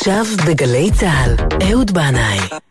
עכשיו 0.00 0.24
בגלי 0.46 0.90
צה"ל, 1.00 1.34
אהוד 1.62 1.90
בנאי. 1.90 2.69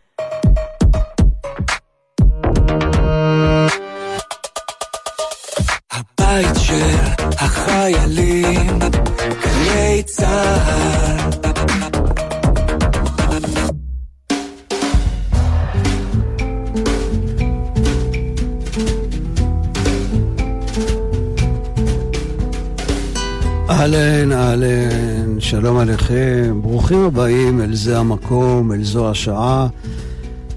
שלום 25.60 25.78
עליכם, 25.78 26.58
ברוכים 26.62 26.98
הבאים 26.98 27.60
אל 27.60 27.74
זה 27.74 27.98
המקום, 27.98 28.72
אל 28.72 28.84
זו 28.84 29.10
השעה. 29.10 29.68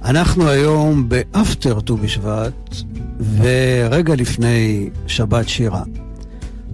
אנחנו 0.06 0.50
היום 0.50 1.10
באפטר 1.10 1.80
ט"ו 1.80 1.98
בשבט, 1.98 2.76
ורגע 3.38 4.16
לפני 4.16 4.90
שבת 5.08 5.50
שירה. 5.50 5.84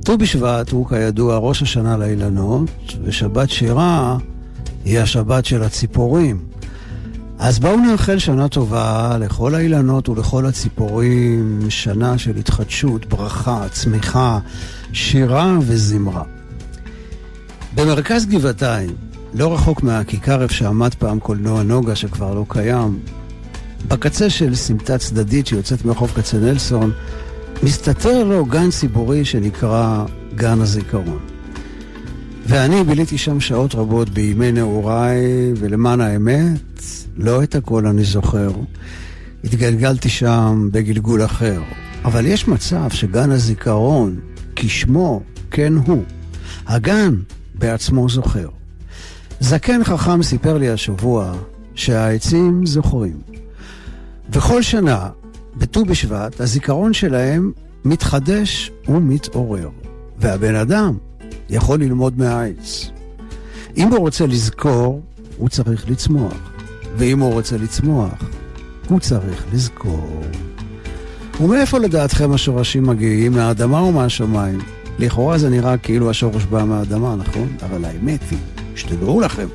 ט"ו 0.03 0.17
בשבט 0.17 0.69
הוא 0.69 0.89
כידוע 0.89 1.37
ראש 1.37 1.61
השנה 1.61 1.97
לאילנות, 1.97 2.69
ושבת 3.03 3.49
שירה 3.49 4.17
היא 4.85 4.99
השבת 4.99 5.45
של 5.45 5.63
הציפורים. 5.63 6.39
אז 7.39 7.59
בואו 7.59 7.77
נאחל 7.77 8.19
שנה 8.19 8.47
טובה 8.47 9.17
לכל 9.19 9.55
האילנות 9.55 10.09
ולכל 10.09 10.45
הציפורים, 10.45 11.59
שנה 11.69 12.17
של 12.17 12.37
התחדשות, 12.37 13.05
ברכה, 13.05 13.69
צמיחה, 13.71 14.39
שירה 14.93 15.57
וזמרה. 15.61 16.38
במרכז 17.75 18.25
גבעתיים, 18.25 18.89
לא 19.33 19.53
רחוק 19.53 19.83
מהכיכר 19.83 20.41
איפה 20.41 20.53
שעמד 20.53 20.93
פעם 20.93 21.19
קולנוע 21.19 21.63
נוגה 21.63 21.95
שכבר 21.95 22.33
לא 22.33 22.45
קיים, 22.47 22.99
בקצה 23.87 24.29
של 24.29 24.55
סמטה 24.55 24.97
צדדית 24.97 25.47
שיוצאת 25.47 25.85
מרחוב 25.85 26.11
כצנלסון, 26.15 26.91
מסתתר 27.63 28.23
לו 28.23 28.45
גן 28.45 28.69
ציבורי 28.69 29.25
שנקרא 29.25 30.05
גן 30.35 30.61
הזיכרון. 30.61 31.19
ואני 32.47 32.83
ביליתי 32.83 33.17
שם 33.17 33.39
שעות 33.39 33.75
רבות 33.75 34.09
בימי 34.09 34.51
נעוריי, 34.51 35.53
ולמען 35.59 36.01
האמת, 36.01 36.83
לא 37.17 37.43
את 37.43 37.55
הכל 37.55 37.87
אני 37.87 38.03
זוכר. 38.03 38.51
התגלגלתי 39.43 40.09
שם 40.09 40.69
בגלגול 40.71 41.25
אחר. 41.25 41.61
אבל 42.05 42.25
יש 42.25 42.47
מצב 42.47 42.89
שגן 42.89 43.31
הזיכרון, 43.31 44.19
כשמו 44.55 45.21
כן 45.51 45.73
הוא. 45.85 46.03
הגן 46.67 47.15
בעצמו 47.59 48.09
זוכר. 48.09 48.49
זקן 49.39 49.83
חכם 49.83 50.23
סיפר 50.23 50.57
לי 50.57 50.69
השבוע 50.69 51.33
שהעצים 51.75 52.65
זוכרים. 52.65 53.17
וכל 54.29 54.61
שנה, 54.61 55.09
בט"ו 55.55 55.85
בשבט, 55.85 56.41
הזיכרון 56.41 56.93
שלהם 56.93 57.51
מתחדש 57.85 58.71
ומתעורר. 58.87 59.69
והבן 60.17 60.55
אדם 60.55 60.97
יכול 61.49 61.79
ללמוד 61.79 62.17
מהעץ. 62.17 62.89
אם 63.77 63.87
הוא 63.87 63.99
רוצה 63.99 64.27
לזכור, 64.27 65.01
הוא 65.37 65.49
צריך 65.49 65.89
לצמוח. 65.89 66.51
ואם 66.97 67.19
הוא 67.19 67.33
רוצה 67.33 67.57
לצמוח, 67.57 68.23
הוא 68.89 68.99
צריך 68.99 69.45
לזכור. 69.53 70.21
ומאיפה 71.41 71.77
לדעתכם 71.77 72.31
השורשים 72.33 72.83
מגיעים? 72.83 73.31
מהאדמה 73.31 73.79
או 73.79 73.91
מהשמיים? 73.91 74.59
לכאורה 74.99 75.37
זה 75.37 75.49
נראה 75.49 75.77
כאילו 75.77 76.09
השורש 76.09 76.45
בא 76.45 76.63
מהאדמה, 76.63 77.15
נכון? 77.15 77.47
אבל 77.63 77.85
האמת 77.85 78.19
היא, 78.31 78.39
שתדעו 78.75 79.21
לכם, 79.21 79.47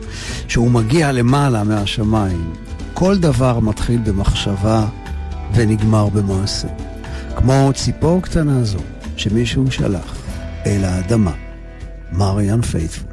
שהוא 0.49 0.71
מגיע 0.71 1.13
למעלה 1.13 1.65
מהשמיים. 1.65 2.53
כל 2.95 3.19
דבר 3.19 3.61
מתחיל 3.61 4.01
במחשבה 4.05 4.87
ונגמר 5.55 6.09
במעשה. 6.09 6.69
כמו 7.37 7.71
ציפור 7.75 8.23
קטנה 8.23 8.65
זו 8.65 8.79
שמישהו 9.17 9.71
שלח 9.71 10.17
אל 10.67 10.85
האדמה. 10.85 11.33
מריאן 12.13 12.63
פיית'פול. 12.63 13.11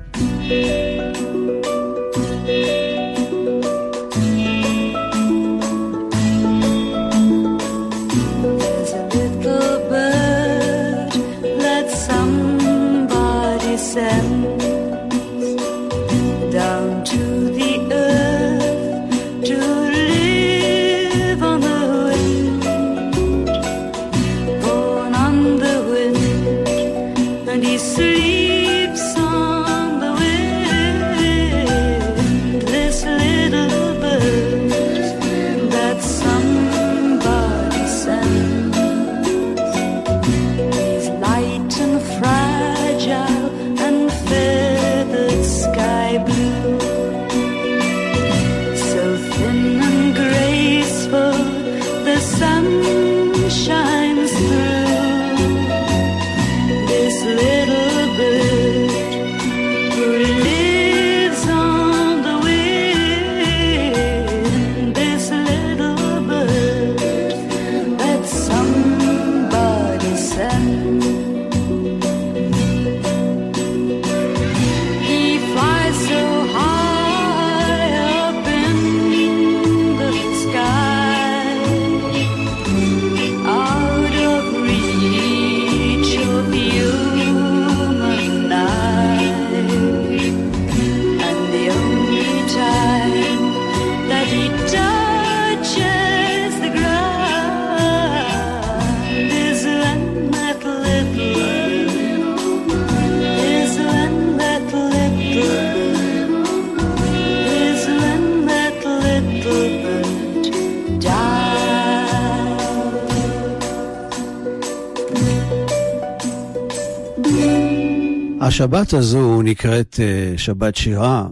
השבת 118.51 118.93
הזו 118.93 119.41
נקראת 119.41 119.95
uh, 119.95 120.37
שבת 120.39 120.75
שירה, 120.75 121.27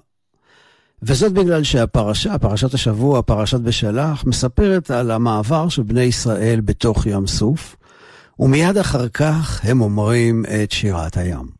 וזאת 1.04 1.34
בגלל 1.34 1.64
שהפרשה, 1.64 2.38
פרשת 2.38 2.74
השבוע, 2.74 3.22
פרשת 3.22 3.60
בשלח, 3.60 4.24
מספרת 4.26 4.92
על 4.92 5.12
המעבר 5.12 5.70
של 5.70 5.84
בני 5.84 6.02
ישראל 6.02 6.62
בתוך 6.62 7.06
ים 7.06 7.28
סוף, 7.28 7.76
ומיד 8.40 8.78
אחר 8.78 9.10
כך 9.10 9.62
הם 9.64 9.82
אומרים 9.82 10.46
את 10.64 10.72
שירת 10.72 11.18
הים. 11.18 11.59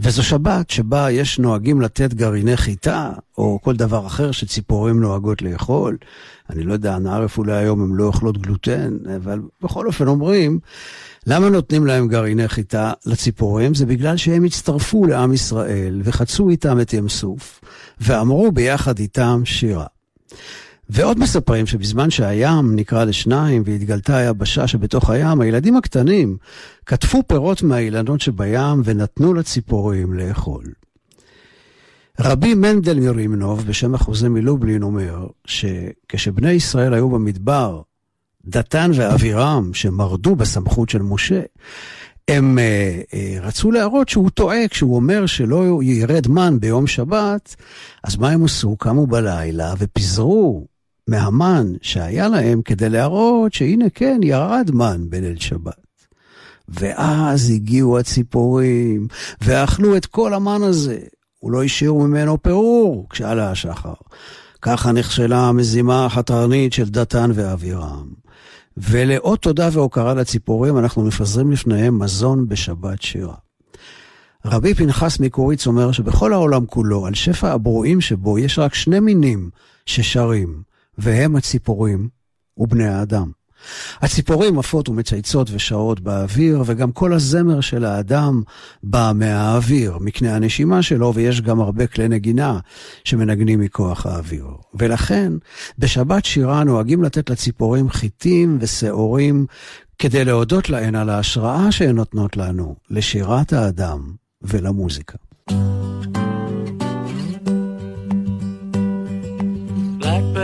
וזו 0.00 0.22
שבת 0.22 0.70
שבה 0.70 1.10
יש 1.10 1.38
נוהגים 1.38 1.80
לתת 1.80 2.14
גרעיני 2.14 2.56
חיטה, 2.56 3.10
או 3.38 3.58
כל 3.62 3.76
דבר 3.76 4.06
אחר 4.06 4.32
שציפורים 4.32 5.00
נוהגות 5.00 5.42
לאכול. 5.42 5.96
אני 6.50 6.62
לא 6.62 6.72
יודע, 6.72 6.98
נערף 6.98 7.38
אולי 7.38 7.52
היום 7.52 7.82
הם 7.82 7.96
לא 7.96 8.04
אוכלות 8.04 8.38
גלוטן, 8.38 8.96
אבל 9.16 9.40
בכל 9.62 9.86
אופן 9.86 10.06
אומרים 10.06 10.58
למה 11.26 11.48
נותנים 11.48 11.86
להם 11.86 12.08
גרעיני 12.08 12.48
חיטה 12.48 12.92
לציפורים? 13.06 13.74
זה 13.74 13.86
בגלל 13.86 14.16
שהם 14.16 14.44
הצטרפו 14.44 15.06
לעם 15.06 15.32
ישראל 15.32 16.00
וחצו 16.04 16.50
איתם 16.50 16.80
את 16.80 16.92
ים 16.92 17.08
סוף, 17.08 17.60
ואמרו 18.00 18.52
ביחד 18.52 18.98
איתם 18.98 19.42
שירה. 19.44 19.86
ועוד 20.88 21.18
מספרים 21.18 21.66
שבזמן 21.66 22.10
שהים 22.10 22.76
נקרא 22.76 23.04
לשניים 23.04 23.62
והתגלתה 23.66 24.16
היבשה 24.16 24.66
שבתוך 24.66 25.10
הים, 25.10 25.40
הילדים 25.40 25.76
הקטנים 25.76 26.36
קטפו 26.84 27.22
פירות 27.26 27.62
מהאילנות 27.62 28.20
שבים 28.20 28.82
ונתנו 28.84 29.34
לציפורים 29.34 30.12
לאכול. 30.12 30.64
רבי 32.20 32.54
מנדל 32.54 33.00
מרימנוב, 33.00 33.66
בשם 33.66 33.94
החוזה 33.94 34.28
מלובלין, 34.28 34.82
אומר 34.82 35.26
שכשבני 35.44 36.50
ישראל 36.50 36.94
היו 36.94 37.08
במדבר, 37.08 37.80
דתן 38.44 38.90
ואבירם, 38.94 39.70
שמרדו 39.74 40.36
בסמכות 40.36 40.88
של 40.88 41.02
משה, 41.02 41.40
הם 42.28 42.58
אה, 42.58 43.00
אה, 43.14 43.36
רצו 43.40 43.70
להראות 43.70 44.08
שהוא 44.08 44.30
טועה 44.30 44.68
כשהוא 44.68 44.96
אומר 44.96 45.26
שלא 45.26 45.80
ירד 45.82 46.28
מן 46.28 46.60
ביום 46.60 46.86
שבת, 46.86 47.56
אז 48.04 48.16
מה 48.16 48.30
הם 48.30 48.44
עשו? 48.44 48.76
קמו 48.76 49.06
בלילה 49.06 49.74
ופיזרו 49.78 50.66
מהמן 51.08 51.72
שהיה 51.82 52.28
להם 52.28 52.62
כדי 52.62 52.88
להראות 52.88 53.52
שהנה 53.52 53.90
כן, 53.94 54.20
ירד 54.22 54.70
מן 54.72 55.04
בליל 55.08 55.38
שבת. 55.38 55.86
ואז 56.68 57.50
הגיעו 57.50 57.98
הציפורים, 57.98 59.08
ואכלו 59.40 59.96
את 59.96 60.06
כל 60.06 60.34
המן 60.34 60.62
הזה. 60.62 60.98
הוא 61.38 61.52
לא 61.52 61.64
השאירו 61.64 62.06
ממנו 62.06 62.42
פירור 62.42 63.06
כשעלה 63.10 63.50
השחר. 63.50 63.94
ככה 64.62 64.92
נכשלה 64.92 65.38
המזימה 65.38 66.06
החתרנית 66.06 66.72
של 66.72 66.88
דתן 66.88 67.30
ואבירם. 67.34 68.08
ולאות 68.76 69.42
תודה 69.42 69.68
והוקרה 69.72 70.14
לציפורים, 70.14 70.78
אנחנו 70.78 71.02
מפזרים 71.02 71.52
לפניהם 71.52 71.98
מזון 71.98 72.48
בשבת 72.48 73.02
שירה. 73.02 73.34
רבי 74.44 74.74
פנחס 74.74 75.20
מקוריץ 75.20 75.66
אומר 75.66 75.92
שבכל 75.92 76.32
העולם 76.32 76.66
כולו, 76.66 77.06
על 77.06 77.14
שפע 77.14 77.52
הברואים 77.52 78.00
שבו, 78.00 78.38
יש 78.38 78.58
רק 78.58 78.74
שני 78.74 79.00
מינים 79.00 79.50
ששרים, 79.86 80.62
והם 80.98 81.36
הציפורים 81.36 82.08
ובני 82.58 82.86
האדם. 82.88 83.30
הציפורים 84.00 84.58
עפות 84.58 84.88
ומצייצות 84.88 85.50
ושעות 85.52 86.00
באוויר, 86.00 86.62
וגם 86.66 86.92
כל 86.92 87.12
הזמר 87.12 87.60
של 87.60 87.84
האדם 87.84 88.42
בא 88.82 89.12
מהאוויר, 89.14 89.98
מקנה 90.00 90.36
הנשימה 90.36 90.82
שלו, 90.82 91.14
ויש 91.14 91.40
גם 91.40 91.60
הרבה 91.60 91.86
כלי 91.86 92.08
נגינה 92.08 92.58
שמנגנים 93.04 93.60
מכוח 93.60 94.06
האוויר. 94.06 94.46
ולכן, 94.74 95.32
בשבת 95.78 96.24
שירה 96.24 96.64
נוהגים 96.64 97.02
לתת 97.02 97.30
לציפורים 97.30 97.90
חיטים 97.90 98.58
ושעורים, 98.60 99.46
כדי 99.98 100.24
להודות 100.24 100.70
להן 100.70 100.94
על 100.94 101.10
ההשראה 101.10 101.72
שהן 101.72 101.96
נותנות 101.96 102.36
לנו, 102.36 102.76
לשירת 102.90 103.52
האדם 103.52 104.12
ולמוזיקה. 104.42 105.18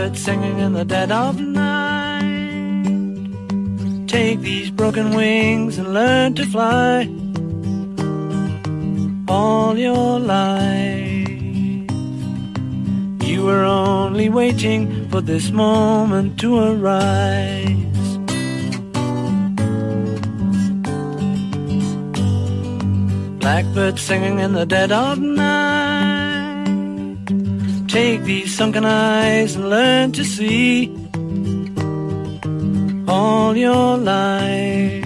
Blackbird 0.03 0.19
singing 0.19 0.59
in 0.59 0.73
the 0.73 0.83
dead 0.83 1.11
of 1.13 1.39
night 1.39 2.25
take 4.05 4.41
these 4.41 4.69
broken 4.69 5.15
wings 5.15 5.77
and 5.77 5.93
learn 5.93 6.33
to 6.33 6.45
fly 6.45 7.07
all 9.29 9.77
your 9.77 10.19
life. 10.19 11.29
You 13.29 13.45
were 13.45 13.63
only 13.63 14.27
waiting 14.27 15.07
for 15.09 15.21
this 15.21 15.51
moment 15.51 16.37
to 16.41 16.57
arise. 16.57 18.17
Blackbird 23.39 23.97
singing 23.97 24.39
in 24.39 24.51
the 24.51 24.65
dead 24.65 24.91
of 24.91 25.19
night. 25.19 26.22
Take 27.93 28.23
these 28.23 28.57
sunken 28.57 28.85
eyes 28.85 29.55
and 29.55 29.69
learn 29.69 30.11
to 30.13 30.25
see 30.25 30.89
all 33.07 33.55
your 33.55 33.97
life. 33.97 35.05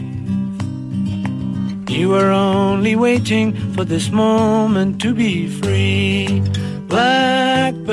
You 1.90 2.08
were 2.08 2.32
only 2.32 2.96
waiting 2.96 3.54
for 3.74 3.84
this 3.84 4.10
moment 4.10 5.02
to 5.02 5.14
be 5.14 5.50
free. 5.50 6.42
Blackbird 6.88 7.84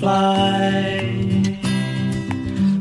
fly. 0.00 1.02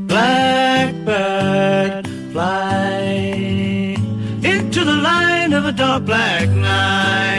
Blackbird 0.08 2.08
fly 2.32 3.10
into 4.44 4.86
the 4.86 4.98
light 5.10 5.52
of 5.52 5.66
a 5.66 5.74
dark 5.74 6.06
black 6.06 6.48
night. 6.48 7.35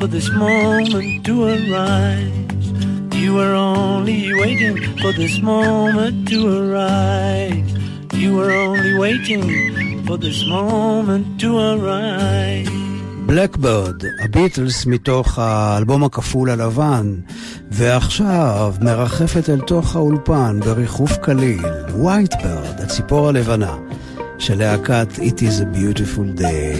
For 0.00 0.06
this 0.06 0.30
moment 0.30 1.24
to 1.26 1.34
arise. 1.44 2.66
You 3.14 3.34
were 3.34 3.54
only 3.54 4.32
waiting 4.42 4.76
for 5.00 5.12
this 5.12 5.34
moment 5.42 6.28
to 6.30 6.38
arise. 6.48 7.70
You 8.14 8.30
were 8.38 8.52
only 8.52 8.94
waiting 9.04 9.44
for 10.06 10.16
this 10.16 10.38
moment 10.46 11.40
to 11.40 11.58
arise. 11.58 12.70
Blackbird, 13.26 14.02
הביטלס 14.24 14.86
מתוך 14.86 15.38
האלבום 15.38 16.04
הכפול 16.04 16.50
הלבן, 16.50 17.14
ועכשיו 17.70 18.74
מרחפת 18.80 19.50
אל 19.50 19.60
תוך 19.60 19.96
האולפן 19.96 20.60
בריחוף 20.60 21.16
קליל, 21.16 21.64
White 22.02 22.41
Bird, 22.41 22.80
הציפור 22.80 23.28
הלבנה, 23.28 23.76
של 24.38 24.58
להקת 24.58 25.08
It 25.12 25.42
is 25.42 25.60
a 25.60 25.76
beautiful 25.76 26.40
day. 26.40 26.76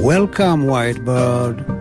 Welcome, 0.00 0.66
Whitebird. 0.66 1.79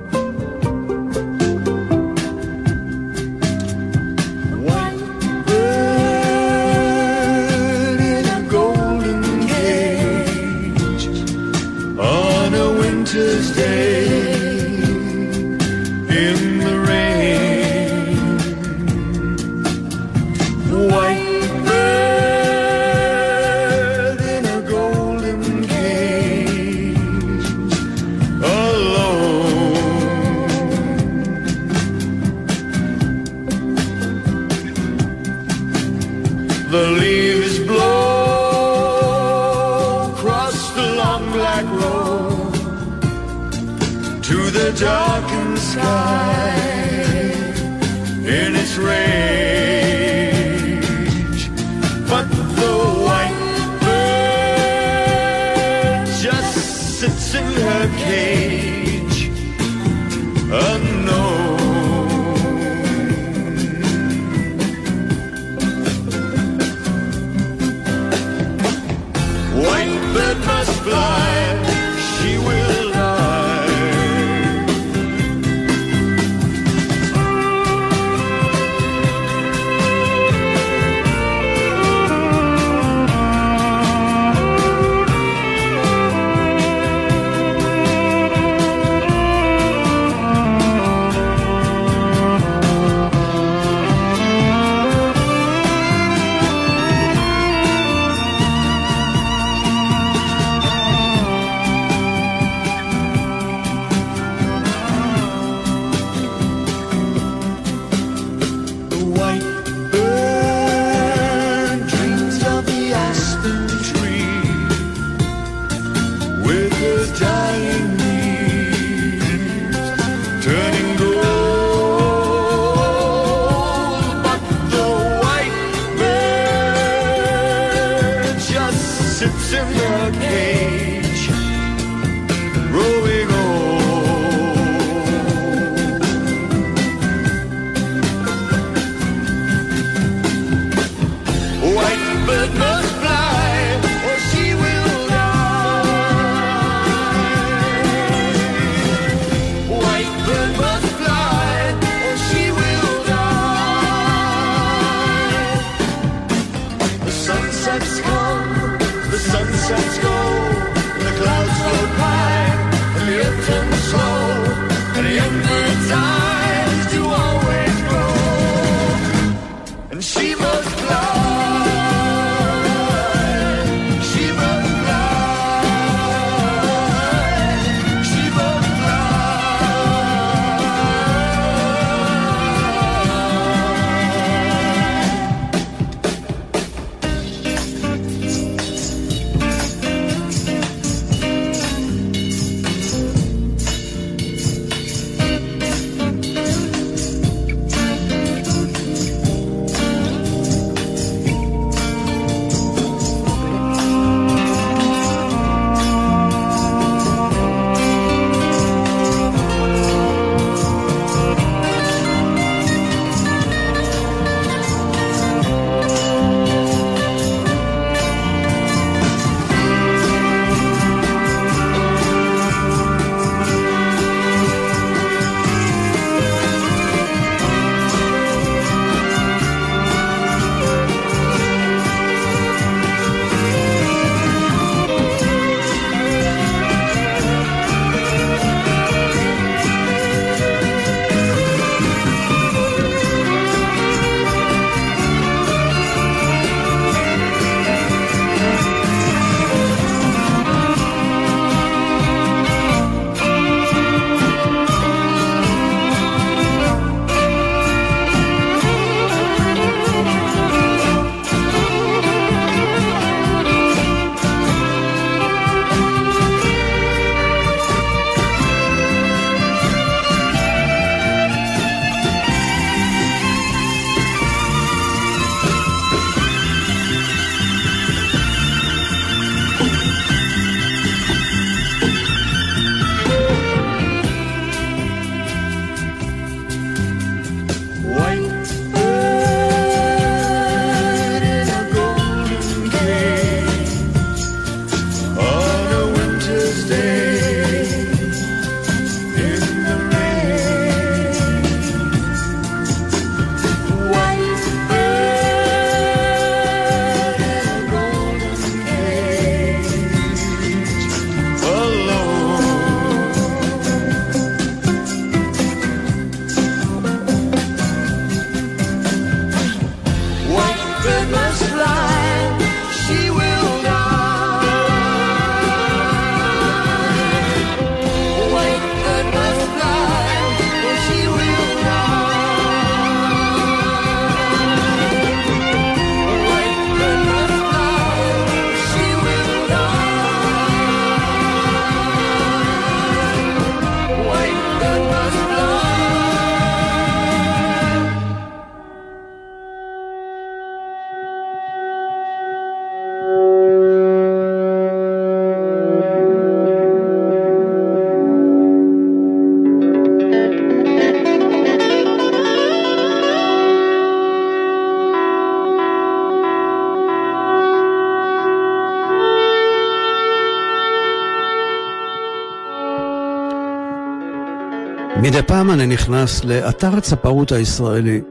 מדי 375.01 375.23
פעם 375.23 375.51
אני 375.51 375.65
נכנס 375.65 376.23
לאתר 376.23 376.77
הצפרות 376.77 377.31
הישראלי, 377.31 378.01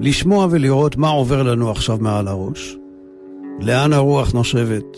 לשמוע 0.00 0.46
ולראות 0.50 0.96
מה 0.96 1.08
עובר 1.08 1.42
לנו 1.42 1.70
עכשיו 1.70 1.98
מעל 2.00 2.28
הראש, 2.28 2.76
לאן 3.60 3.92
הרוח 3.92 4.32
נושבת, 4.32 4.96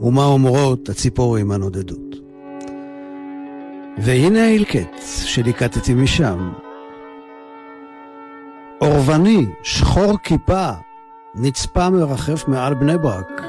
ומה 0.00 0.24
אומרות 0.24 0.88
הציפורים 0.88 1.50
הנודדות. 1.50 2.16
והנה 3.98 4.44
ההלקט 4.44 5.02
שליקטתי 5.24 5.94
משם. 5.94 6.52
אורבני, 8.80 9.46
שחור 9.62 10.18
כיפה, 10.22 10.70
נצפה 11.34 11.90
מרחף 11.90 12.48
מעל 12.48 12.74
בני 12.74 12.98
ברק. 12.98 13.42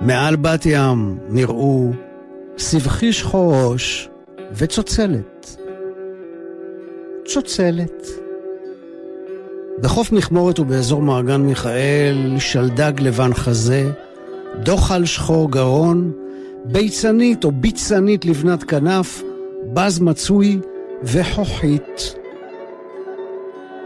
מעל 0.00 0.36
בת 0.36 0.66
ים 0.66 1.18
נראו 1.28 1.90
סבכי 2.60 3.12
שחור 3.12 3.54
ראש 3.54 4.08
וצוצלת. 4.52 5.56
צוצלת. 7.24 8.06
בחוף 9.80 10.12
מכמורת 10.12 10.58
ובאזור 10.58 11.02
מעגן 11.02 11.40
מיכאל, 11.40 12.36
שלדג 12.38 12.92
לבן 13.00 13.34
חזה, 13.34 13.90
דוחל 14.62 15.04
שחור 15.04 15.50
גרון, 15.50 16.12
ביצנית 16.64 17.44
או 17.44 17.52
ביצנית 17.52 18.24
לבנת 18.24 18.64
כנף, 18.64 19.22
בז 19.72 20.00
מצוי 20.00 20.58
וחוחית. 21.02 22.14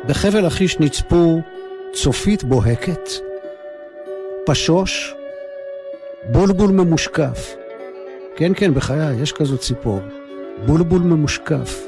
בחבל 0.08 0.46
לכיש 0.46 0.80
נצפו 0.80 1.40
צופית 1.92 2.44
בוהקת, 2.44 3.08
פשוש, 4.46 5.14
בולבול 6.32 6.70
ממושקף. 6.70 7.63
כן, 8.36 8.52
כן, 8.56 8.74
בחיי, 8.74 9.22
יש 9.22 9.32
כזאת 9.32 9.60
ציפור. 9.60 10.00
בולבול 10.66 11.02
ממושקף. 11.02 11.86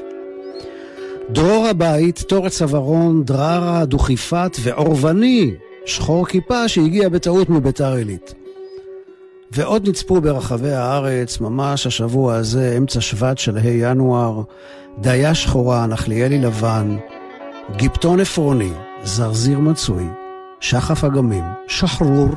דרור 1.29 1.67
הבית, 1.67 2.19
תורץ 2.27 2.61
עברון, 2.61 3.23
דררה, 3.23 3.85
דוכיפת 3.85 4.57
ועורבני, 4.61 5.53
שחור 5.85 6.27
כיפה 6.27 6.67
שהגיע 6.67 7.09
בטעות 7.09 7.49
מביתר 7.49 7.93
עילית. 7.93 8.33
ועוד 9.51 9.89
נצפו 9.89 10.21
ברחבי 10.21 10.71
הארץ, 10.71 11.39
ממש 11.39 11.87
השבוע 11.87 12.35
הזה, 12.35 12.75
אמצע 12.77 13.01
שבט 13.01 13.37
של 13.37 13.57
ה' 13.57 13.69
ינואר, 13.69 14.41
דיה 14.97 15.35
שחורה, 15.35 15.87
נחליאלי 15.87 16.39
לבן, 16.39 16.97
גיפטון 17.75 18.19
עפרוני, 18.19 18.71
זרזיר 19.03 19.59
מצוי, 19.59 20.03
שחף 20.59 21.03
אגמים, 21.03 21.43
שחרור, 21.67 22.29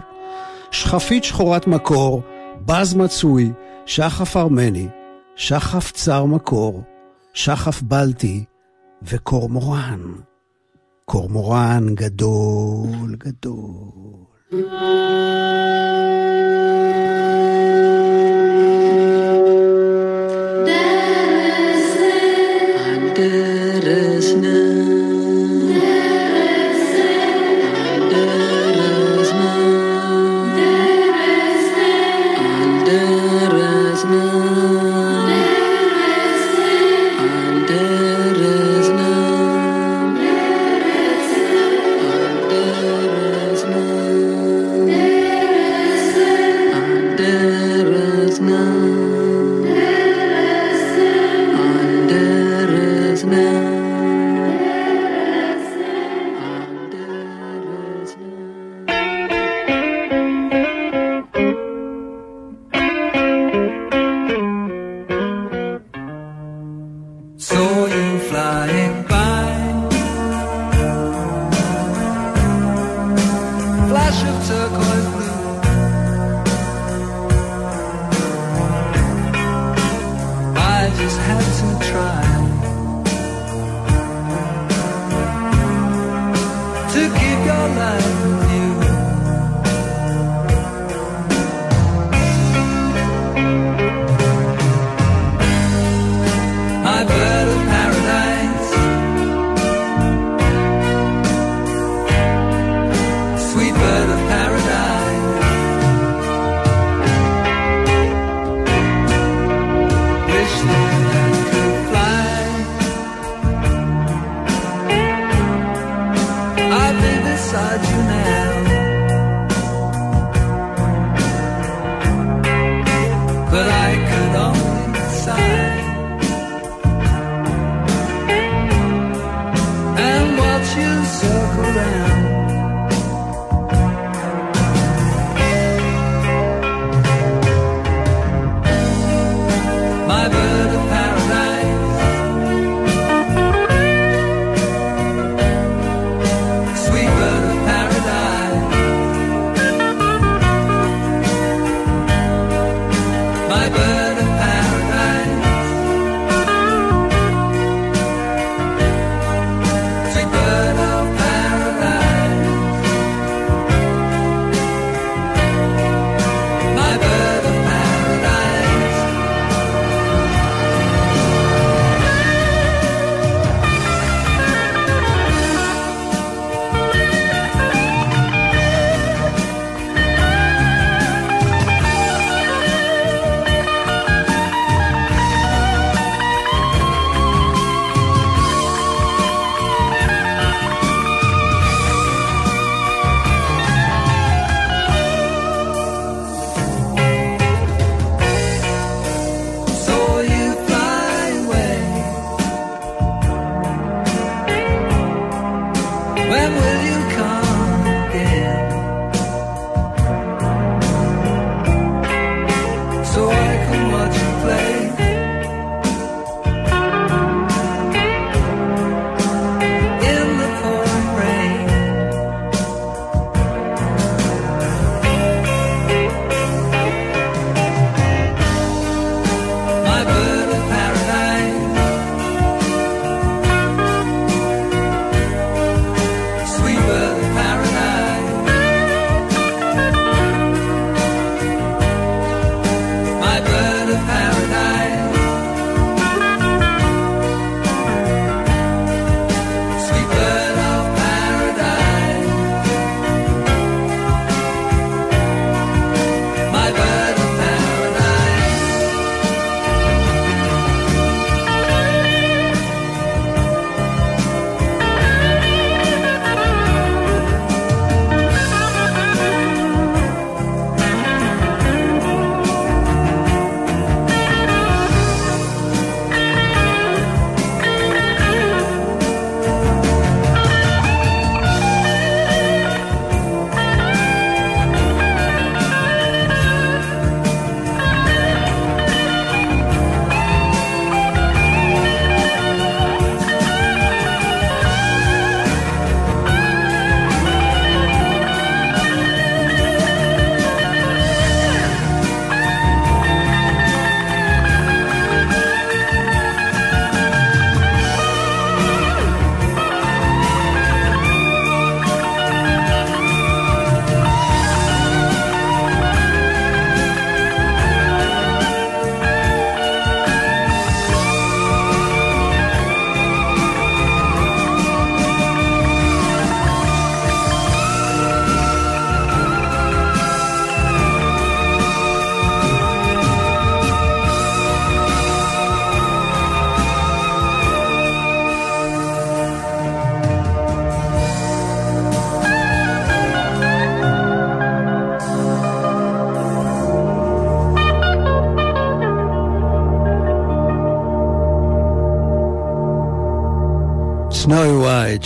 שחפית 0.71 1.25
שחורת 1.25 1.67
מקור, 1.67 2.23
בז 2.67 2.95
מצוי, 2.95 3.53
שחף 3.87 4.37
ארמני, 4.37 4.89
שחף 5.37 5.93
צר 5.93 6.25
מקור, 6.25 6.83
שחף 7.35 7.83
בלטי 7.83 8.45
וקורמורן. 9.03 10.01
קורמורן 11.05 11.95
גדול 11.95 13.17
גדול. 13.19 14.21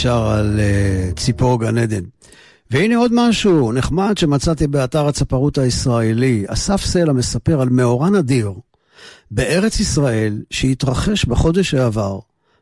שר 0.05 0.27
על 0.27 0.61
uh, 0.61 1.21
ציפור 1.21 1.61
גן 1.61 1.79
עדן. 1.79 2.03
והנה 2.71 2.97
עוד 2.97 3.11
משהו 3.15 3.73
נחמד 3.73 4.19
שמצאתי 4.19 4.67
באתר 4.67 5.07
הצפרות 5.07 5.59
הישראלי. 5.59 6.45
אסף 6.49 6.85
סלע 6.85 7.13
מספר 7.13 7.61
על 7.61 7.69
מאורע 7.69 8.11
נדיר 8.11 8.53
בארץ 9.31 9.81
ישראל 9.81 10.43
שהתרחש 10.51 11.25
בחודש 11.25 11.71
שעבר, 11.71 12.19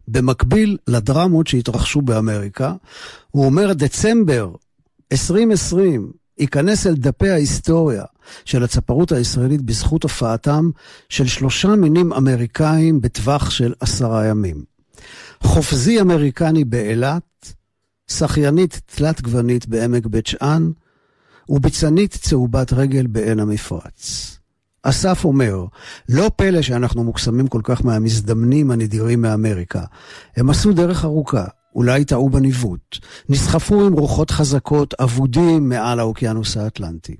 במקביל 0.08 0.76
לדרמות 0.88 1.46
שהתרחשו 1.46 2.02
באמריקה. 2.02 2.74
הוא 3.30 3.44
אומר, 3.44 3.72
דצמבר 3.72 4.50
2020 5.12 6.12
ייכנס 6.38 6.86
אל 6.86 6.94
דפי 6.94 7.30
ההיסטוריה 7.30 8.04
של 8.44 8.64
הצפרות 8.64 9.12
הישראלית 9.12 9.62
בזכות 9.62 10.02
הופעתם 10.02 10.70
של 11.08 11.26
שלושה 11.26 11.68
מינים 11.68 12.12
אמריקאים 12.12 13.00
בטווח 13.00 13.50
של 13.50 13.72
עשרה 13.80 14.26
ימים. 14.26 14.62
חופזי 15.42 16.00
אמריקני 16.00 16.64
באילת, 16.64 17.31
שחיינית 18.10 18.80
תלת 18.86 19.20
גוונית 19.20 19.66
בעמק 19.66 20.06
בית 20.06 20.26
שאן, 20.26 20.70
וביצנית 21.48 22.12
צהובת 22.12 22.72
רגל 22.72 23.06
בעין 23.06 23.40
המפרץ. 23.40 24.28
אסף 24.82 25.24
אומר, 25.24 25.64
לא 26.08 26.30
פלא 26.36 26.62
שאנחנו 26.62 27.04
מוקסמים 27.04 27.48
כל 27.48 27.60
כך 27.64 27.84
מהמזדמנים 27.84 28.70
הנדירים 28.70 29.22
מאמריקה. 29.22 29.84
הם 30.36 30.50
עשו 30.50 30.72
דרך 30.72 31.04
ארוכה, 31.04 31.44
אולי 31.74 32.04
טעו 32.04 32.30
בניווט. 32.30 32.96
נסחפו 33.28 33.86
עם 33.86 33.92
רוחות 33.92 34.30
חזקות, 34.30 34.94
אבודים 35.00 35.68
מעל 35.68 35.98
האוקיינוס 35.98 36.56
האטלנטי. 36.56 37.16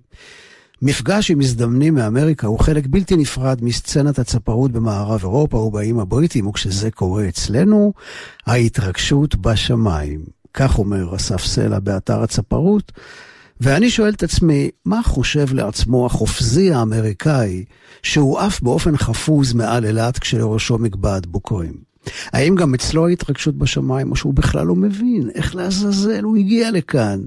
מפגש 0.83 1.31
עם 1.31 1.38
מזדמנים 1.38 1.95
מאמריקה 1.95 2.47
הוא 2.47 2.59
חלק 2.59 2.85
בלתי 2.87 3.16
נפרד 3.16 3.64
מסצנת 3.64 4.18
הצפרות 4.18 4.73
במערב 4.73 5.21
אירופה 5.23 5.57
ובאים 5.57 5.99
הבריטים, 6.01 6.47
וכשזה 6.47 6.90
קורה 6.90 7.29
אצלנו, 7.29 7.92
ההתרגשות 8.47 9.37
בשמיים. 9.37 10.41
כך 10.55 10.79
אומר 10.79 11.17
אסף 11.17 11.45
סלע 11.45 11.79
באתר 11.79 12.23
הצפרות, 12.23 12.93
ואני 13.61 13.91
שואל 13.91 14.12
את 14.12 14.23
עצמי, 14.23 14.71
מה 14.85 15.03
חושב 15.03 15.55
לעצמו 15.55 16.07
החופזי 16.07 16.73
האמריקאי 16.73 17.65
שהוא 18.03 18.38
עף 18.38 18.61
באופן 18.61 18.97
חפוז 18.97 19.53
מעל 19.53 19.85
אילת 19.85 20.19
כשלראשו 20.19 20.79
מגבעת 20.79 21.27
בוקרים? 21.27 21.73
האם 22.33 22.55
גם 22.55 22.75
אצלו 22.75 23.09
ההתרגשות 23.09 23.59
בשמיים, 23.59 24.11
או 24.11 24.17
שהוא 24.17 24.35
בכלל 24.35 24.67
לא 24.67 24.75
מבין 24.75 25.31
איך 25.35 25.55
לעזאזל 25.55 26.23
הוא 26.23 26.37
הגיע 26.37 26.71
לכאן? 26.71 27.21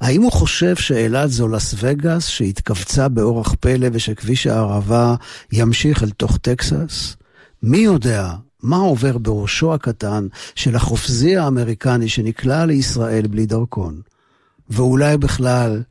האם 0.00 0.22
הוא 0.22 0.32
חושב 0.32 0.76
שאילת 0.76 1.30
זו 1.30 1.48
לס 1.48 1.74
וגאס 1.78 2.26
שהתכווצה 2.26 3.08
באורח 3.08 3.54
פלא 3.60 3.88
ושכביש 3.92 4.46
הערבה 4.46 5.14
ימשיך 5.52 6.02
אל 6.02 6.10
תוך 6.10 6.36
טקסס? 6.36 7.16
מי 7.62 7.78
יודע 7.78 8.32
מה 8.62 8.76
עובר 8.76 9.18
בראשו 9.18 9.74
הקטן 9.74 10.26
של 10.54 10.76
החופזי 10.76 11.36
האמריקני 11.36 12.08
שנקלע 12.08 12.66
לישראל 12.66 13.26
בלי 13.26 13.46
דרכון? 13.46 14.00
ואולי 14.70 15.16
בכלל, 15.16 15.82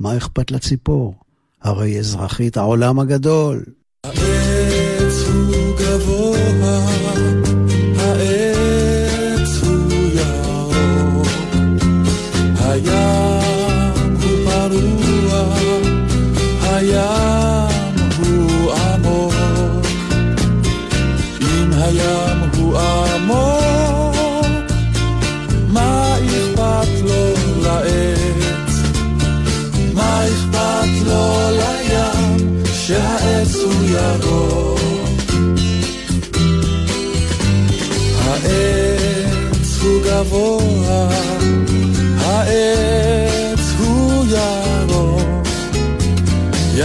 מה 0.00 0.16
אכפת 0.16 0.50
לציפור? 0.50 1.14
הרי 1.62 1.98
אזרחית 1.98 2.56
העולם 2.56 2.98
הגדול. 2.98 3.64
העץ 4.04 5.28
הוא 5.32 5.76
גבוה, 5.78 7.31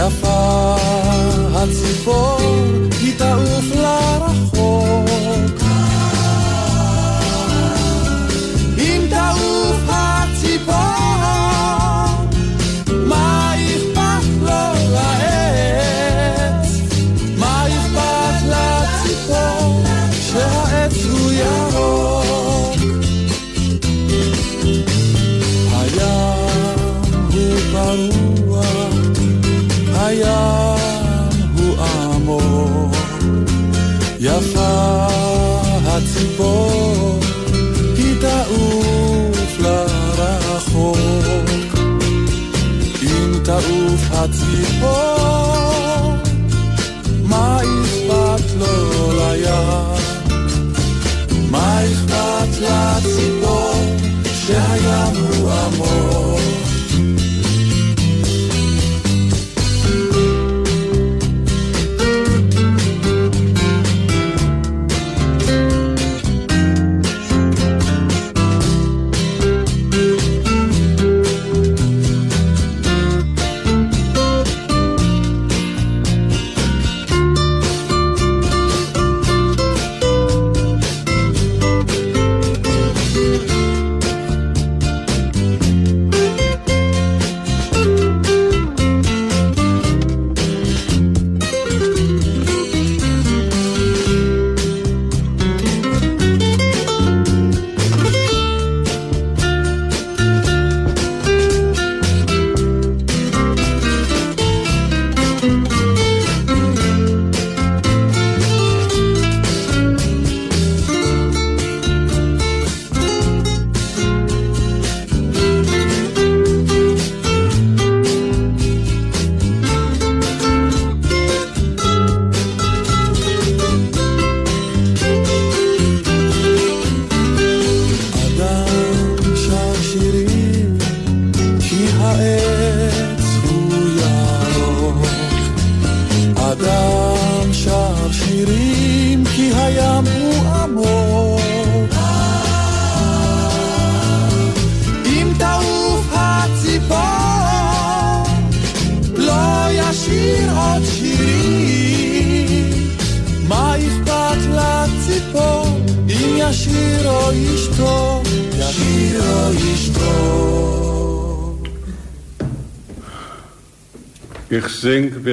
יפה 0.08 0.37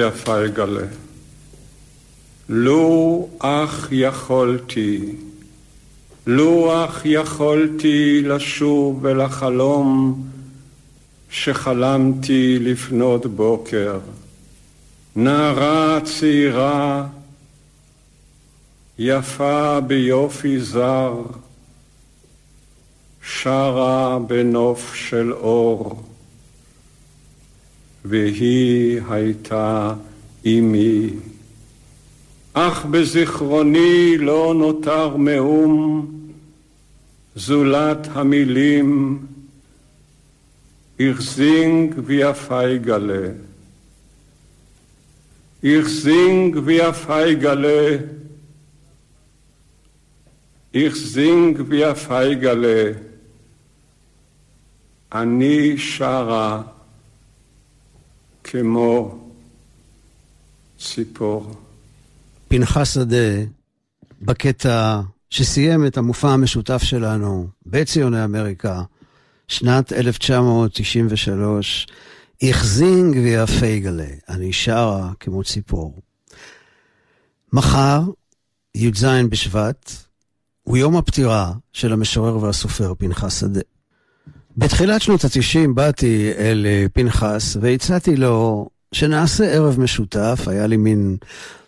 wie 0.06 0.24
Feigele. 0.24 0.88
לו 2.48 3.28
אך 3.38 3.88
יכולתי, 3.92 5.00
לו 6.26 6.84
אך 6.84 7.02
יכולתי 7.04 8.22
לשוב 8.22 8.98
ולחלום 9.02 10.22
שחלמתי 11.30 12.58
לפנות 12.60 13.26
בוקר. 13.26 13.98
נערה 15.16 15.98
צעירה, 16.04 17.06
יפה 18.98 19.80
ביופי 19.80 20.60
זר, 20.60 21.22
שרה 23.22 24.18
בנוף 24.18 24.94
של 24.94 25.32
אור, 25.32 26.02
והיא 28.08 29.00
הייתה 29.10 29.94
אמי. 30.46 31.10
אך 32.52 32.84
בזיכרוני 32.84 34.18
לא 34.18 34.54
נותר 34.56 35.16
מאום 35.16 36.06
זולת 37.36 38.08
המילים 38.12 39.18
a 40.98 42.32
Feigele. 42.32 43.34
Ich 45.62 45.88
sing 45.88 46.66
wie 46.66 46.80
a 46.80 46.92
Feigele. 46.92 48.08
Ich 50.72 50.96
sing 50.96 51.70
wie 51.70 51.84
a 51.84 51.94
Feigele. 51.94 52.94
אני 55.12 55.78
שרה 55.78 56.62
כמו 58.60 59.18
ציפור. 60.78 61.54
פנחס 62.48 62.94
שדה, 62.94 63.44
בקטע 64.22 65.00
שסיים 65.30 65.86
את 65.86 65.96
המופע 65.96 66.28
המשותף 66.28 66.82
שלנו 66.82 67.48
בציוני 67.66 68.24
אמריקה, 68.24 68.82
שנת 69.48 69.92
1993, 69.92 71.86
החזינג 72.42 73.16
ויה 73.16 73.46
פייגלה, 73.46 74.08
אני 74.28 74.52
שרה 74.52 75.12
כמו 75.20 75.44
ציפור. 75.44 76.00
מחר, 77.52 78.02
י"ז 78.74 79.04
בשבט, 79.30 79.92
הוא 80.62 80.76
יום 80.76 80.96
הפטירה 80.96 81.52
של 81.72 81.92
המשורר 81.92 82.42
והסופר 82.42 82.94
פנחס 82.98 83.40
שדה. 83.40 83.60
בתחילת 84.56 85.02
שנות 85.02 85.24
ה-90 85.24 85.68
באתי 85.74 86.32
אל 86.38 86.66
פנחס 86.92 87.56
והצעתי 87.60 88.16
לו 88.16 88.68
שנעשה 88.92 89.44
ערב 89.44 89.80
משותף, 89.80 90.44
היה 90.46 90.66
לי 90.66 90.76
מין 90.76 91.16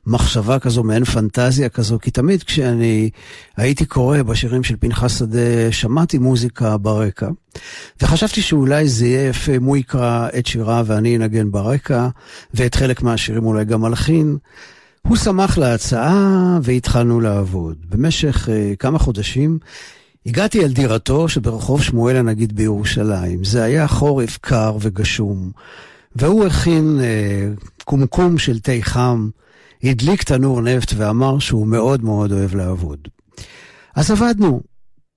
מחשבה 0.06 0.58
כזו, 0.58 0.82
מעין 0.82 1.04
פנטזיה 1.04 1.68
כזו, 1.68 1.98
כי 1.98 2.10
תמיד 2.10 2.42
כשאני 2.42 3.10
הייתי 3.56 3.84
קורא 3.86 4.22
בשירים 4.22 4.64
של 4.64 4.76
פנחס 4.80 5.18
שדה, 5.18 5.72
שמעתי 5.72 6.18
מוזיקה 6.18 6.76
ברקע, 6.76 7.28
וחשבתי 8.02 8.42
שאולי 8.42 8.88
זה 8.88 9.06
יהיה 9.06 9.28
יפה 9.28 9.52
אם 9.52 9.64
הוא 9.64 9.76
יקרא 9.76 10.28
את 10.38 10.46
שירה 10.46 10.82
ואני 10.86 11.16
אנגן 11.16 11.50
ברקע, 11.50 12.08
ואת 12.54 12.74
חלק 12.74 13.02
מהשירים 13.02 13.44
אולי 13.44 13.64
גם 13.64 13.80
מלחין. 13.80 14.36
הוא 15.02 15.16
שמח 15.16 15.58
להצעה 15.58 16.58
והתחלנו 16.62 17.20
לעבוד. 17.20 17.76
במשך 17.88 18.48
uh, 18.48 18.76
כמה 18.76 18.98
חודשים 18.98 19.58
הגעתי 20.28 20.64
אל 20.64 20.72
דירתו 20.72 21.28
שברחוב 21.28 21.82
שמואל 21.82 22.16
הנגיד 22.16 22.56
בירושלים. 22.56 23.44
זה 23.44 23.62
היה 23.62 23.88
חורף 23.88 24.38
קר 24.40 24.76
וגשום, 24.80 25.50
והוא 26.16 26.46
הכין 26.46 26.98
uh, 27.00 27.64
קומקום 27.84 28.38
של 28.38 28.60
תה 28.60 28.72
חם. 28.80 29.28
הדליק 29.84 30.22
תנור 30.22 30.60
נפט 30.60 30.92
ואמר 30.96 31.38
שהוא 31.38 31.66
מאוד 31.66 32.04
מאוד 32.04 32.32
אוהב 32.32 32.54
לעבוד. 32.54 33.08
אז 33.96 34.10
עבדנו. 34.10 34.60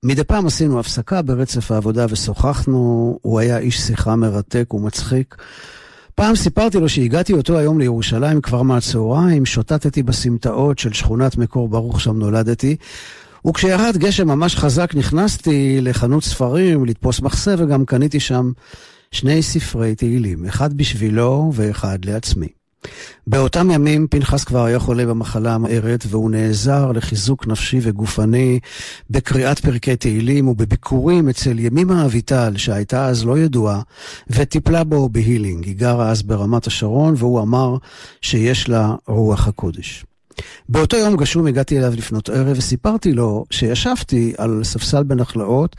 מדי 0.06 0.24
פעם 0.24 0.48
עשינו 0.48 0.80
הפסקה 0.80 1.22
ברצף 1.22 1.72
העבודה 1.72 2.06
ושוחחנו, 2.10 3.20
הוא 3.22 3.40
היה 3.40 3.58
איש 3.58 3.80
שיחה 3.80 4.16
מרתק 4.16 4.74
ומצחיק. 4.74 5.36
פעם 6.16 6.36
סיפרתי 6.36 6.80
לו 6.80 6.90
שהגעתי 6.90 7.34
אותו 7.34 7.58
היום 7.58 7.80
לירושלים 7.80 8.42
כבר 8.42 8.62
מהצהריים, 8.62 9.46
שוטטתי 9.46 10.04
בסמטאות 10.04 10.80
של 10.80 10.94
שכונת 10.94 11.38
מקור 11.38 11.70
ברוך, 11.70 12.02
שם 12.02 12.18
נולדתי, 12.18 12.76
וכשירד 13.48 13.98
גשם 13.98 14.28
ממש 14.28 14.56
חזק 14.56 14.96
נכנסתי 14.96 15.82
לחנות 15.82 16.24
ספרים 16.24 16.86
לתפוס 16.86 17.22
מחסה 17.22 17.56
וגם 17.58 17.86
קניתי 17.86 18.20
שם 18.20 18.52
שני 19.12 19.42
ספרי 19.42 19.96
תהילים, 19.96 20.46
אחד 20.46 20.74
בשבילו 20.74 21.52
ואחד 21.56 22.06
לעצמי. 22.06 22.48
באותם 23.28 23.72
ימים 23.72 24.08
פנחס 24.08 24.44
כבר 24.44 24.66
היה 24.66 24.80
חולה 24.80 25.06
במחלה 25.06 25.54
המארת 25.54 26.06
והוא 26.08 26.32
נעזר 26.32 26.92
לחיזוק 26.92 27.48
נפשי 27.48 27.80
וגופני 27.82 28.60
בקריאת 29.10 29.60
פרקי 29.60 29.96
תהילים 29.96 30.48
ובביקורים 30.48 31.30
אצל 31.30 31.60
ימימה 31.60 32.06
אביטל 32.06 32.54
שהייתה 32.58 33.06
אז 33.06 33.26
לא 33.26 33.40
ידועה 33.40 33.82
וטיפלה 34.30 34.84
בו 34.84 35.10
בהילינג. 35.10 35.66
היא 35.66 35.76
גרה 35.76 36.10
אז 36.10 36.24
ברמת 36.24 36.68
השרון 36.68 37.14
והוא 37.18 37.42
אמר 37.42 37.78
שיש 38.22 38.70
לה 38.70 38.96
רוח 39.08 39.48
הקודש. 39.48 40.06
באותו 40.70 40.98
יום 40.98 41.18
גשום 41.18 41.48
הגעתי 41.48 41.78
אליו 41.78 41.94
לפנות 41.98 42.30
ערב 42.30 42.58
וסיפרתי 42.58 43.14
לו 43.14 43.46
שישבתי 43.50 44.34
על 44.38 44.62
ספסל 44.64 45.04
בנחלאות 45.04 45.76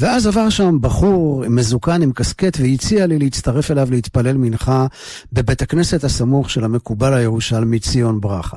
ואז 0.00 0.26
עבר 0.26 0.48
שם 0.48 0.78
בחור 0.80 1.44
מזוקן 1.48 2.02
עם 2.02 2.12
קסקט 2.12 2.56
והציע 2.60 3.06
לי 3.06 3.18
להצטרף 3.18 3.70
אליו 3.70 3.88
להתפלל 3.90 4.36
מנחה 4.36 4.86
בבית 5.32 5.62
הכנסת 5.62 6.04
הסמוך 6.04 6.50
של 6.50 6.64
המקובל 6.64 7.14
הירושלמי 7.14 7.78
ציון 7.78 8.20
ברכה. 8.20 8.56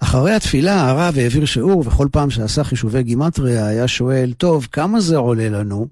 אחרי 0.00 0.34
התפילה 0.34 0.90
הרב 0.90 1.18
העביר 1.18 1.44
שיעור 1.44 1.84
וכל 1.86 2.08
פעם 2.12 2.30
שעשה 2.30 2.64
חישובי 2.64 3.02
גימטריה 3.02 3.66
היה 3.66 3.88
שואל, 3.88 4.32
טוב, 4.36 4.68
כמה 4.72 5.00
זה 5.00 5.16
עולה 5.16 5.48
לנו? 5.48 5.86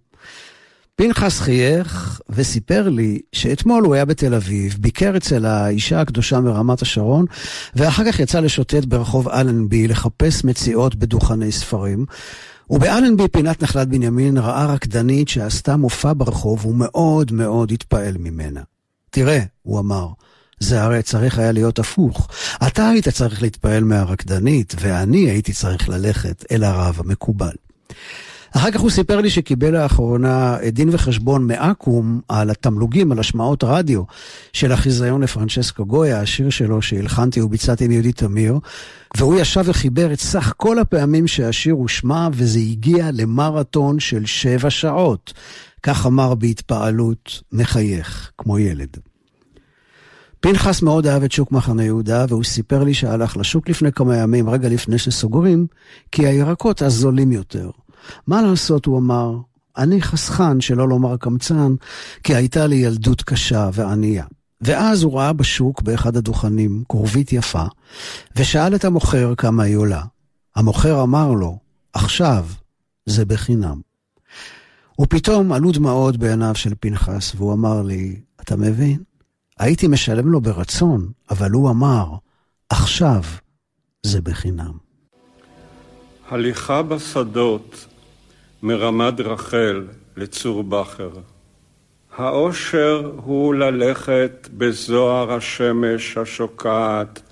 פנחס 0.97 1.41
חייך 1.41 2.21
וסיפר 2.29 2.89
לי 2.89 3.21
שאתמול 3.33 3.85
הוא 3.85 3.95
היה 3.95 4.05
בתל 4.05 4.35
אביב, 4.35 4.77
ביקר 4.81 5.17
אצל 5.17 5.47
האישה 5.47 6.01
הקדושה 6.01 6.41
מרמת 6.41 6.83
השרון, 6.83 7.25
ואחר 7.75 8.05
כך 8.13 8.21
יצא 8.21 8.41
לשוטט 8.41 8.85
ברחוב 8.85 9.29
אלנבי 9.29 9.89
לחפש 9.89 10.45
מציאות 10.45 10.95
בדוכני 10.95 11.53
ספרים. 11.53 12.07
ובאלנבי, 12.71 13.29
פינת 13.29 13.63
נחלת 13.63 13.89
בנימין, 13.89 14.39
ראה 14.39 14.67
רקדנית 14.67 15.29
שעשתה 15.29 15.77
מופע 15.77 16.13
ברחוב 16.17 16.67
ומאוד 16.67 17.33
מאוד 17.33 17.73
התפעל 17.73 18.15
ממנה. 18.19 18.61
תראה, 19.11 19.41
הוא 19.63 19.81
אמר, 19.81 20.09
זה 20.61 20.83
הרי 20.83 21.03
צריך 21.03 21.39
היה 21.39 21.53
להיות 21.53 21.79
הפוך. 21.79 22.29
אתה 22.67 22.89
היית 22.89 23.09
צריך 23.09 23.43
להתפעל 23.43 23.85
מהרקדנית, 23.85 24.75
ואני 24.81 25.31
הייתי 25.31 25.53
צריך 25.53 25.89
ללכת 25.89 26.45
אל 26.53 26.65
הרב 26.65 27.01
המקובל. 27.05 27.55
אחר 28.57 28.71
כך 28.71 28.81
הוא 28.81 28.91
סיפר 28.91 29.21
לי 29.21 29.31
שקיבל 29.31 29.83
לאחרונה 29.83 30.57
דין 30.73 30.89
וחשבון 30.93 31.47
מאקו"ם 31.47 32.21
על 32.29 32.51
התמלוגים, 32.51 33.13
על 33.13 33.19
השמעות 33.19 33.65
רדיו 33.65 34.03
של 34.53 34.73
החיזיון 34.73 35.23
לפרנצ'סקו 35.23 35.87
גויה, 35.87 36.21
השיר 36.21 36.51
שלו 36.51 36.83
שהלחנתי 36.83 37.41
וביצעתי 37.41 37.85
עם 37.85 37.91
יהודית 37.91 38.17
תמיר, 38.17 38.59
והוא 39.17 39.35
ישב 39.35 39.63
וחיבר 39.67 40.13
את 40.13 40.21
סך 40.21 40.53
כל 40.57 40.79
הפעמים 40.79 41.27
שהשיר 41.27 41.75
הושמע, 41.75 42.29
וזה 42.33 42.59
הגיע 42.59 43.11
למרתון 43.13 44.01
של 44.01 44.27
שבע 44.27 44.71
שעות. 44.71 45.33
כך 45.83 46.07
אמר 46.07 46.35
בהתפעלות, 46.35 47.43
מחייך, 47.53 48.31
כמו 48.39 48.59
ילד. 48.59 48.97
פנחס 50.41 50.83
מאוד 50.83 51.07
אהב 51.07 51.23
את 51.23 51.33
שוק 51.33 51.53
מחנה 51.53 51.85
יהודה, 51.85 52.25
והוא 52.29 52.45
סיפר 52.45 52.85
לי 52.85 52.95
שהלך 52.95 53.37
לשוק 53.37 53.69
לפני 53.69 53.93
כמה 53.93 54.17
ימים, 54.17 54.51
רגע 54.51 54.69
לפני 54.69 54.99
שסוגרים, 54.99 55.67
כי 56.13 56.27
הירקות 56.27 56.83
אז 56.83 56.93
זולים 56.93 57.33
יותר. 57.33 57.71
מה 58.27 58.43
לעשות, 58.43 58.87
הוא 58.87 58.99
אמר, 58.99 59.37
אני 59.77 60.03
חסכן, 60.03 60.61
שלא 60.61 60.89
לומר 60.89 61.17
קמצן, 61.17 61.75
כי 62.23 62.35
הייתה 62.35 62.67
לי 62.67 62.77
ילדות 62.77 63.23
קשה 63.23 63.71
וענייה. 63.73 64.25
ואז 64.61 65.03
הוא 65.03 65.19
ראה 65.19 65.33
בשוק, 65.33 65.83
באחד 65.83 66.17
הדוכנים, 66.17 66.85
כרובית 66.89 67.33
יפה, 67.33 67.65
ושאל 68.37 68.75
את 68.75 68.85
המוכר 68.85 69.35
כמה 69.35 69.63
היא 69.63 69.77
עולה. 69.77 70.03
המוכר 70.57 71.03
אמר 71.03 71.33
לו, 71.33 71.59
עכשיו 71.93 72.47
זה 73.07 73.25
בחינם. 73.25 73.81
ופתאום 75.01 75.53
עלו 75.53 75.73
דמעות 75.73 76.17
בעיניו 76.17 76.55
של 76.55 76.73
פנחס, 76.81 77.35
והוא 77.37 77.53
אמר 77.53 77.83
לי, 77.83 78.21
אתה 78.41 78.57
מבין? 78.57 79.03
הייתי 79.59 79.89
משלם 79.89 80.29
לו 80.29 80.41
ברצון, 80.41 81.09
אבל 81.31 81.51
הוא 81.51 81.71
אמר, 81.71 82.07
עכשיו 82.69 83.23
זה 84.03 84.21
בחינם. 84.21 84.73
הליכה 86.29 86.83
בשדות 86.83 87.87
מרמת 88.63 89.21
רחל 89.21 89.87
לצור 90.17 90.63
בכר. 90.63 91.11
האושר 92.17 93.13
הוא 93.17 93.55
ללכת 93.55 94.49
בזוהר 94.59 95.33
השמש 95.33 96.17
השוקעת 96.17 97.23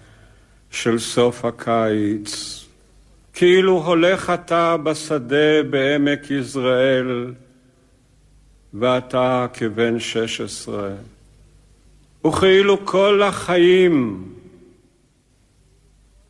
של 0.71 0.99
סוף 0.99 1.45
הקיץ, 1.45 2.65
כאילו 3.33 3.83
הולך 3.83 4.31
אתה 4.31 4.77
בשדה 4.77 5.63
בעמק 5.71 6.31
יזרעאל, 6.31 7.35
ואתה 8.75 9.47
כבן 9.53 9.99
שש 10.01 10.41
עשרה, 10.41 10.91
וכאילו 12.27 12.87
כל 12.87 13.23
החיים, 13.23 14.25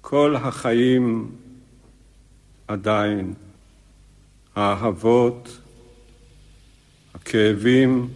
כל 0.00 0.36
החיים 0.36 1.30
עדיין, 2.68 3.34
האהבות, 4.60 5.58
הכאבים, 7.14 8.08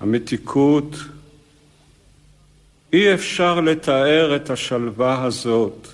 המתיקות, 0.00 0.96
אי 2.92 3.14
אפשר 3.14 3.60
לתאר 3.60 4.36
את 4.36 4.50
השלווה 4.50 5.24
הזאת, 5.24 5.88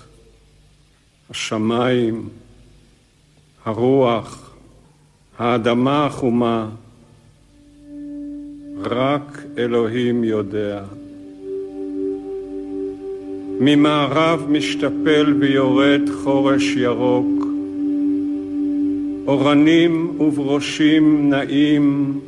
השמיים, 1.29 2.29
הרוח, 3.65 4.51
האדמה 5.39 6.05
החומה, 6.05 6.69
רק 8.77 9.39
אלוהים 9.57 10.23
יודע. 10.23 10.83
ממערב 13.59 14.45
משתפל 14.49 15.35
ויורד 15.39 16.01
חורש 16.23 16.63
ירוק, 16.63 17.52
אורנים 19.27 20.19
וברושים 20.19 21.29
נעים 21.29 22.19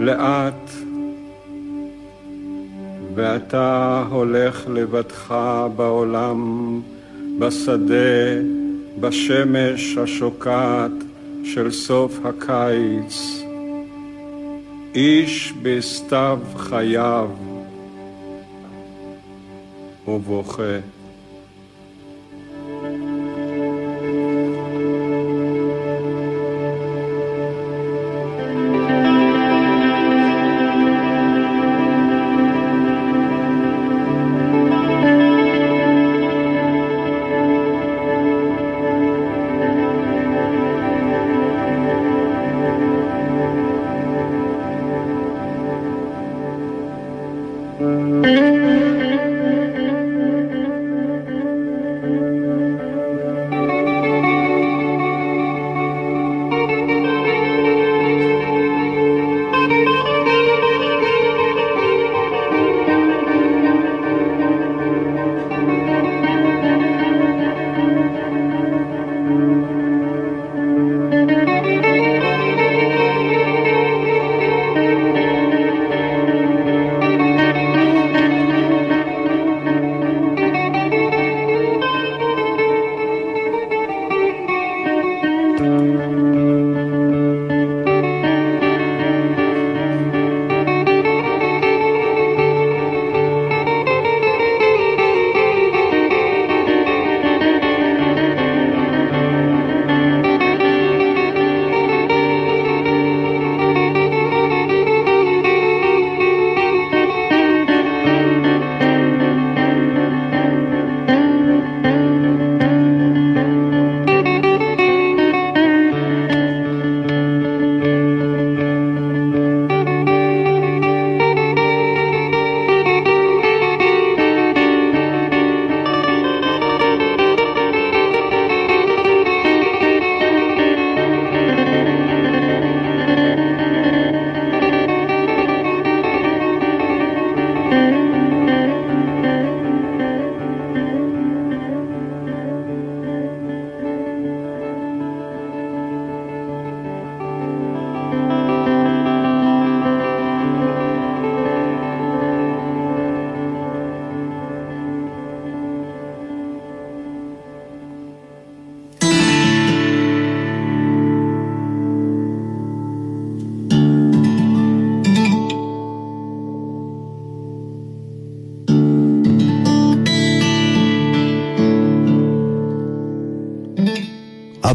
לאט, 0.00 0.70
ואתה 3.14 4.04
הולך 4.10 4.68
לבדך 4.68 5.34
בעולם, 5.76 6.80
בשדה, 7.38 8.42
בשמש 9.00 9.96
השוקעת 9.96 10.90
של 11.44 11.70
סוף 11.70 12.18
הקיץ. 12.24 13.42
איש 14.94 15.52
בסתיו 15.62 16.38
חייו 16.56 17.28
ובוכה. 20.08 20.97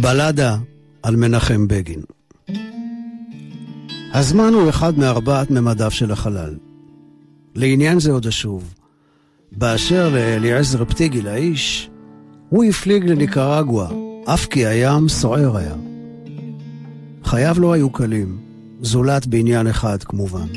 הבלדה 0.03 0.57
על 1.03 1.15
מנחם 1.15 1.67
בגין. 1.67 2.01
הזמן 4.13 4.53
הוא 4.53 4.69
אחד 4.69 4.97
מארבעת 4.97 5.51
ממדיו 5.51 5.91
של 5.91 6.11
החלל. 6.11 6.55
לעניין 7.55 7.99
זה 7.99 8.11
עוד 8.11 8.27
אשוב. 8.27 8.73
באשר 9.51 10.09
לאליעזר 10.09 10.85
פטיגי 10.85 11.21
לאיש, 11.21 11.89
הוא 12.49 12.63
הפליג 12.63 13.05
לניקרגואה, 13.05 13.87
אף 14.25 14.45
כי 14.45 14.65
הים 14.65 15.09
סוער 15.09 15.57
היה. 15.57 15.75
חייו 17.23 17.55
לא 17.59 17.73
היו 17.73 17.89
קלים, 17.89 18.37
זולת 18.81 19.27
בעניין 19.27 19.67
אחד 19.67 20.03
כמובן. 20.03 20.47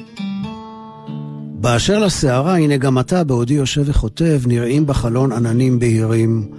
באשר 1.61 1.99
לסערה, 1.99 2.59
הנה 2.59 2.77
גם 2.77 2.99
אתה, 2.99 3.25
בעודי 3.25 3.55
יושב 3.55 3.83
וכותב, 3.87 4.41
נראים 4.47 4.87
בחלון 4.87 5.33
עננים 5.33 5.79
בהירים, 5.79 6.51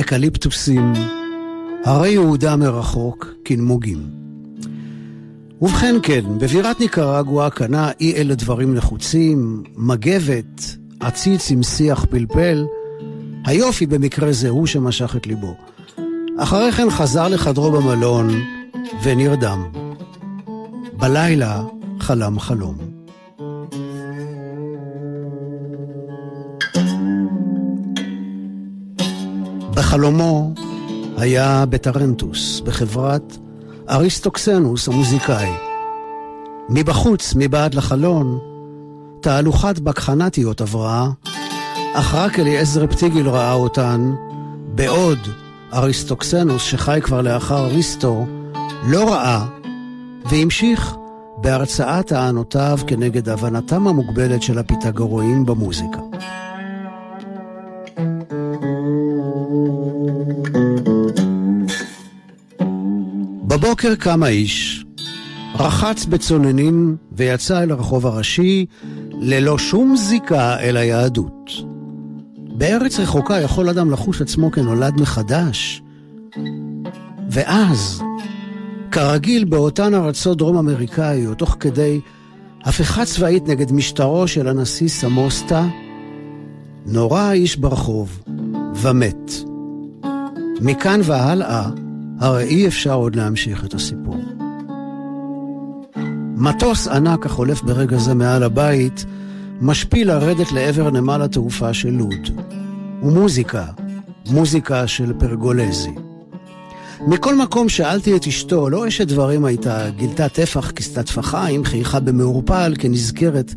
אקליפטוסים, 0.00 0.92
הרי 1.84 2.10
יהודה 2.10 2.56
מרחוק 2.56 3.26
כנמוגים. 3.44 4.02
ובכן 5.62 5.94
כן, 6.02 6.20
בבירת 6.38 6.80
ניקרגואה 6.80 7.50
קנה 7.50 7.90
אי 8.00 8.12
אלה 8.14 8.34
דברים 8.34 8.74
נחוצים, 8.74 9.62
מגבת, 9.76 10.76
עציץ 11.00 11.50
עם 11.50 11.62
שיח 11.62 12.04
פלפל, 12.10 12.66
היופי 13.46 13.86
במקרה 13.86 14.32
זה 14.32 14.48
הוא 14.48 14.66
שמשך 14.66 15.16
את 15.16 15.26
ליבו. 15.26 15.54
אחרי 16.38 16.72
כן 16.72 16.90
חזר 16.90 17.28
לחדרו 17.28 17.70
במלון 17.70 18.28
ונרדם. 19.02 19.62
בלילה 20.92 21.62
חלם 22.00 22.38
חלום. 22.38 22.76
בחלומו 29.74 30.54
היה 31.20 31.64
בטרנטוס, 31.66 32.60
בחברת 32.60 33.36
אריסטוקסנוס 33.90 34.88
המוזיקאי. 34.88 35.50
מבחוץ, 36.68 37.34
מבעד 37.36 37.74
לחלון, 37.74 38.38
תהלוכת 39.20 39.78
בקחנתיות 39.78 40.60
עברה, 40.60 41.10
אך 41.94 42.14
רק 42.14 42.38
אליעזר 42.38 42.86
פטיגיל 42.86 43.28
ראה 43.28 43.52
אותן, 43.52 44.12
בעוד 44.74 45.18
אריסטוקסנוס, 45.72 46.62
שחי 46.62 46.98
כבר 47.02 47.20
לאחר 47.20 47.64
אריסטו, 47.66 48.26
לא 48.86 49.12
ראה, 49.12 49.46
והמשיך 50.30 50.96
בהרצאת 51.36 52.06
טענותיו 52.06 52.78
כנגד 52.86 53.28
הבנתם 53.28 53.86
המוגבלת 53.86 54.42
של 54.42 54.58
הפיתגוראים 54.58 55.46
במוזיקה. 55.46 56.00
בבוקר 63.60 63.94
קם 63.94 64.22
האיש, 64.22 64.84
רחץ 65.54 66.04
בצוננים 66.04 66.96
ויצא 67.12 67.62
אל 67.62 67.70
הרחוב 67.70 68.06
הראשי 68.06 68.66
ללא 69.12 69.58
שום 69.58 69.96
זיקה 69.96 70.58
אל 70.58 70.76
היהדות. 70.76 71.50
בארץ 72.36 73.00
רחוקה 73.00 73.40
יכול 73.40 73.68
אדם 73.68 73.90
לחוש 73.90 74.22
עצמו 74.22 74.50
כנולד 74.50 75.00
מחדש. 75.00 75.82
ואז, 77.30 78.02
כרגיל 78.90 79.44
באותן 79.44 79.94
ארצות 79.94 80.38
דרום 80.38 80.56
אמריקאיות, 80.56 81.38
תוך 81.38 81.56
כדי 81.60 82.00
הפיכה 82.64 83.04
צבאית 83.04 83.48
נגד 83.48 83.72
משטרו 83.72 84.28
של 84.28 84.48
הנשיא 84.48 84.88
סמוסטה, 84.88 85.66
נורה 86.86 87.28
האיש 87.28 87.56
ברחוב 87.56 88.22
ומת. 88.74 89.32
מכאן 90.60 91.00
והלאה, 91.04 91.70
הרי 92.20 92.44
אי 92.44 92.66
אפשר 92.66 92.94
עוד 92.94 93.16
להמשיך 93.16 93.64
את 93.64 93.74
הסיפור. 93.74 94.16
מטוס 96.36 96.88
ענק 96.88 97.26
החולף 97.26 97.62
ברגע 97.62 97.98
זה 97.98 98.14
מעל 98.14 98.42
הבית, 98.42 99.04
משפיל 99.60 100.08
לרדת 100.08 100.52
לעבר 100.52 100.90
נמל 100.90 101.22
התעופה 101.22 101.74
של 101.74 101.90
לוד. 101.90 102.40
ומוזיקה, 103.02 103.64
מוזיקה 104.30 104.86
של 104.86 105.12
פרגולזי. 105.18 105.90
מכל 107.06 107.34
מקום 107.36 107.68
שאלתי 107.68 108.16
את 108.16 108.26
אשתו, 108.26 108.70
לא 108.70 108.88
אשת 108.88 109.06
דברים 109.06 109.44
הייתה, 109.44 109.90
גילתה 109.90 110.28
טפח, 110.28 110.70
כיסתה 110.70 111.02
טפחיים, 111.02 111.64
חייכה 111.64 112.00
במעורפל 112.00 112.74
כנזכרת. 112.78 113.54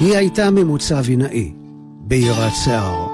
היא 0.00 0.16
הייתה 0.16 0.50
ממוצא 0.50 1.00
וינאי, 1.04 1.52
ביראת 2.00 2.52
שיער. 2.64 3.13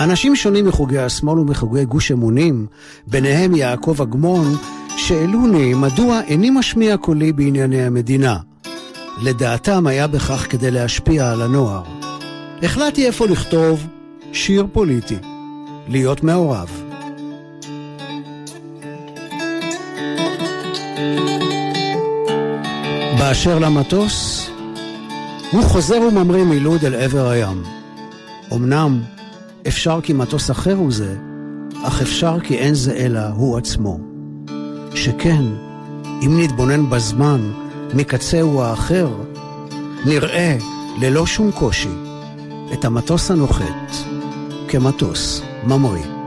אנשים 0.00 0.36
שונים 0.36 0.66
מחוגי 0.66 0.98
השמאל 0.98 1.38
ומחוגי 1.38 1.84
גוש 1.84 2.12
אמונים, 2.12 2.66
ביניהם 3.06 3.54
יעקב 3.54 4.02
אגמון, 4.02 4.56
שאלוני 4.96 5.74
מדוע 5.74 6.20
איני 6.20 6.50
משמיע 6.50 6.96
קולי 6.96 7.32
בענייני 7.32 7.82
המדינה. 7.82 8.36
לדעתם 9.22 9.86
היה 9.86 10.06
בכך 10.06 10.46
כדי 10.50 10.70
להשפיע 10.70 11.30
על 11.30 11.42
הנוער. 11.42 11.82
החלטתי 12.62 13.06
איפה 13.06 13.26
לכתוב 13.26 13.86
שיר 14.32 14.66
פוליטי, 14.72 15.16
להיות 15.88 16.22
מעורב. 16.22 16.82
באשר 23.18 23.58
למטוס, 23.58 24.46
הוא 25.52 25.62
חוזר 25.62 26.00
וממריא 26.00 26.44
מלוד 26.44 26.84
אל 26.84 26.94
עבר 26.94 27.28
הים. 27.28 27.62
אמנם 28.52 29.00
אפשר 29.68 30.00
כי 30.02 30.12
מטוס 30.12 30.50
אחר 30.50 30.74
הוא 30.74 30.92
זה, 30.92 31.16
אך 31.84 32.02
אפשר 32.02 32.40
כי 32.40 32.58
אין 32.58 32.74
זה 32.74 32.92
אלא 32.92 33.20
הוא 33.34 33.58
עצמו. 33.58 33.98
שכן, 34.94 35.44
אם 36.22 36.40
נתבונן 36.40 36.90
בזמן 36.90 37.52
מקצהו 37.94 38.62
האחר, 38.62 39.08
נראה 40.06 40.56
ללא 41.00 41.26
שום 41.26 41.50
קושי 41.52 41.94
את 42.72 42.84
המטוס 42.84 43.30
הנוחת 43.30 43.90
כמטוס 44.68 45.42
ממריא. 45.66 46.19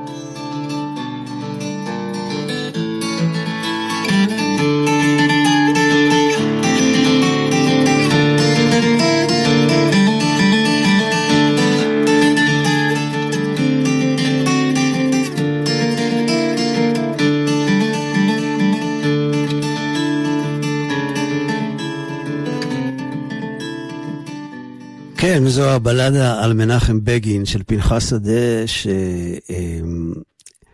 זו 25.54 25.70
הבלדה 25.70 26.44
על 26.44 26.54
מנחם 26.54 27.00
בגין 27.04 27.46
של 27.46 27.64
פנחס 27.64 28.10
שדה, 28.10 28.68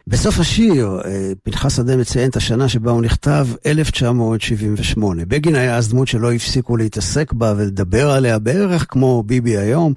שבסוף 0.07 0.35
אמ, 0.35 0.41
השיר 0.41 1.01
אה, 1.05 1.31
פנחס 1.43 1.75
שדה 1.75 1.97
מציין 1.97 2.29
את 2.29 2.35
השנה 2.35 2.69
שבה 2.69 2.91
הוא 2.91 3.01
נכתב, 3.01 3.47
1978. 3.65 5.25
בגין 5.25 5.55
היה 5.55 5.77
אז 5.77 5.89
דמות 5.89 6.07
שלא 6.07 6.33
הפסיקו 6.33 6.77
להתעסק 6.77 7.33
בה 7.33 7.53
ולדבר 7.57 8.11
עליה 8.11 8.39
בערך 8.39 8.85
כמו 8.89 9.23
ביבי 9.23 9.57
היום, 9.57 9.93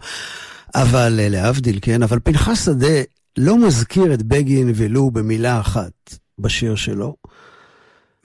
אבל 0.74 1.20
אה, 1.22 1.28
להבדיל, 1.28 1.78
כן, 1.82 2.02
אבל 2.02 2.18
פנחס 2.24 2.64
שדה 2.64 3.02
לא 3.38 3.66
מזכיר 3.66 4.14
את 4.14 4.22
בגין 4.22 4.72
ולו 4.74 5.10
במילה 5.10 5.60
אחת 5.60 6.18
בשיר 6.38 6.74
שלו. 6.74 7.16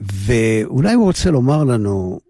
ואולי 0.00 0.94
הוא 0.94 1.04
רוצה 1.04 1.30
לומר 1.30 1.64
לנו 1.64 2.20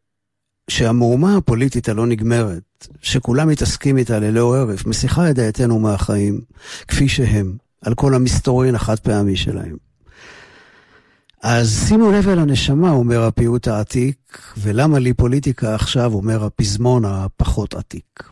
שהמהומה 0.71 1.37
הפוליטית 1.37 1.89
הלא 1.89 2.07
נגמרת, 2.07 2.68
שכולם 3.03 3.49
מתעסקים 3.49 3.99
איתה 3.99 4.19
ללא 4.19 4.57
הרף, 4.57 4.87
מסיחה 4.87 5.31
את 5.31 5.35
דעתנו 5.35 5.79
מהחיים, 5.79 6.41
כפי 6.89 7.09
שהם, 7.09 7.57
על 7.83 7.95
כל 7.95 8.15
המסתורין 8.15 8.75
החד 8.75 8.99
פעמי 8.99 9.37
שלהם. 9.37 9.77
אז 11.43 11.85
שימו 11.89 12.13
לב 12.13 12.29
אל 12.29 12.39
הנשמה, 12.39 12.91
אומר 12.91 13.23
הפיוט 13.23 13.69
העתיק, 13.69 14.39
ולמה 14.59 14.99
לי 14.99 15.13
פוליטיקה 15.13 15.75
עכשיו, 15.75 16.15
אומר 16.15 16.45
הפזמון 16.45 17.05
הפחות 17.05 17.75
עתיק. 17.75 18.23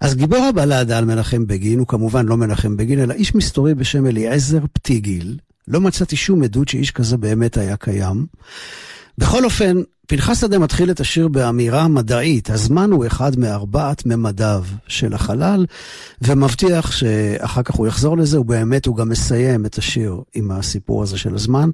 אז 0.00 0.14
גיבור 0.14 0.44
הבלדה 0.44 0.98
על 0.98 1.04
מנחם 1.04 1.46
בגין 1.46 1.78
הוא 1.78 1.86
כמובן 1.86 2.26
לא 2.26 2.36
מנחם 2.36 2.76
בגין, 2.76 3.00
אלא 3.00 3.14
איש 3.14 3.34
מסתורי 3.34 3.74
בשם 3.74 4.06
אליעזר 4.06 4.60
פטיגיל. 4.72 5.38
לא 5.68 5.80
מצאתי 5.80 6.16
שום 6.16 6.42
עדות 6.42 6.68
שאיש 6.68 6.90
כזה 6.90 7.16
באמת 7.16 7.56
היה 7.56 7.76
קיים. 7.76 8.26
בכל 9.18 9.44
אופן, 9.44 9.76
פנחס 10.06 10.40
שדה 10.40 10.58
מתחיל 10.58 10.90
את 10.90 11.00
השיר 11.00 11.28
באמירה 11.28 11.88
מדעית, 11.88 12.50
הזמן 12.50 12.90
הוא 12.90 13.06
אחד 13.06 13.38
מארבעת 13.38 14.06
ממדיו 14.06 14.64
של 14.88 15.14
החלל, 15.14 15.66
ומבטיח 16.22 16.92
שאחר 16.92 17.62
כך 17.62 17.74
הוא 17.74 17.86
יחזור 17.86 18.16
לזה, 18.16 18.40
ובאמת 18.40 18.86
הוא 18.86 18.96
גם 18.96 19.08
מסיים 19.08 19.66
את 19.66 19.78
השיר 19.78 20.20
עם 20.34 20.50
הסיפור 20.50 21.02
הזה 21.02 21.18
של 21.18 21.34
הזמן. 21.34 21.70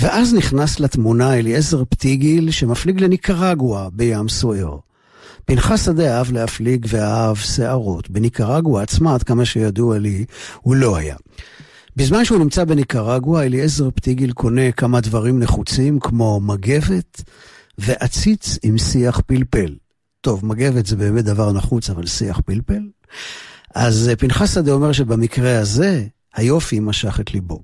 ואז 0.00 0.34
נכנס 0.34 0.80
לתמונה 0.80 1.34
אליעזר 1.34 1.84
פטיגיל, 1.84 2.50
שמפליג 2.50 3.00
לניקרגואה 3.00 3.88
בים 3.92 4.28
סוער. 4.28 4.76
פנחס 5.44 5.84
שדה 5.84 6.16
אהב 6.18 6.32
להפליג 6.32 6.86
ואהב 6.88 7.36
שערות. 7.36 8.10
בניקרגואה 8.10 8.82
עצמה, 8.82 9.14
עד 9.14 9.22
כמה 9.22 9.44
שידוע 9.44 9.98
לי, 9.98 10.24
הוא 10.60 10.76
לא 10.76 10.96
היה. 10.96 11.16
בזמן 11.96 12.24
שהוא 12.24 12.38
נמצא 12.38 12.64
בניקרגואה, 12.64 13.44
אליעזר 13.44 13.90
פטיגיל 13.90 14.32
קונה 14.32 14.72
כמה 14.72 15.00
דברים 15.00 15.40
נחוצים, 15.40 16.00
כמו 16.00 16.40
מגבת 16.40 17.22
ועציץ 17.78 18.58
עם 18.62 18.78
שיח 18.78 19.20
פלפל. 19.26 19.74
טוב, 20.20 20.46
מגבת 20.46 20.86
זה 20.86 20.96
באמת 20.96 21.24
דבר 21.24 21.52
נחוץ, 21.52 21.90
אבל 21.90 22.06
שיח 22.06 22.40
פלפל? 22.40 22.82
אז 23.74 24.08
אה, 24.08 24.16
פנחס 24.16 24.54
שדה 24.54 24.72
אומר 24.72 24.92
שבמקרה 24.92 25.58
הזה, 25.58 26.06
היופי 26.34 26.80
משך 26.80 27.20
את 27.20 27.34
ליבו. 27.34 27.62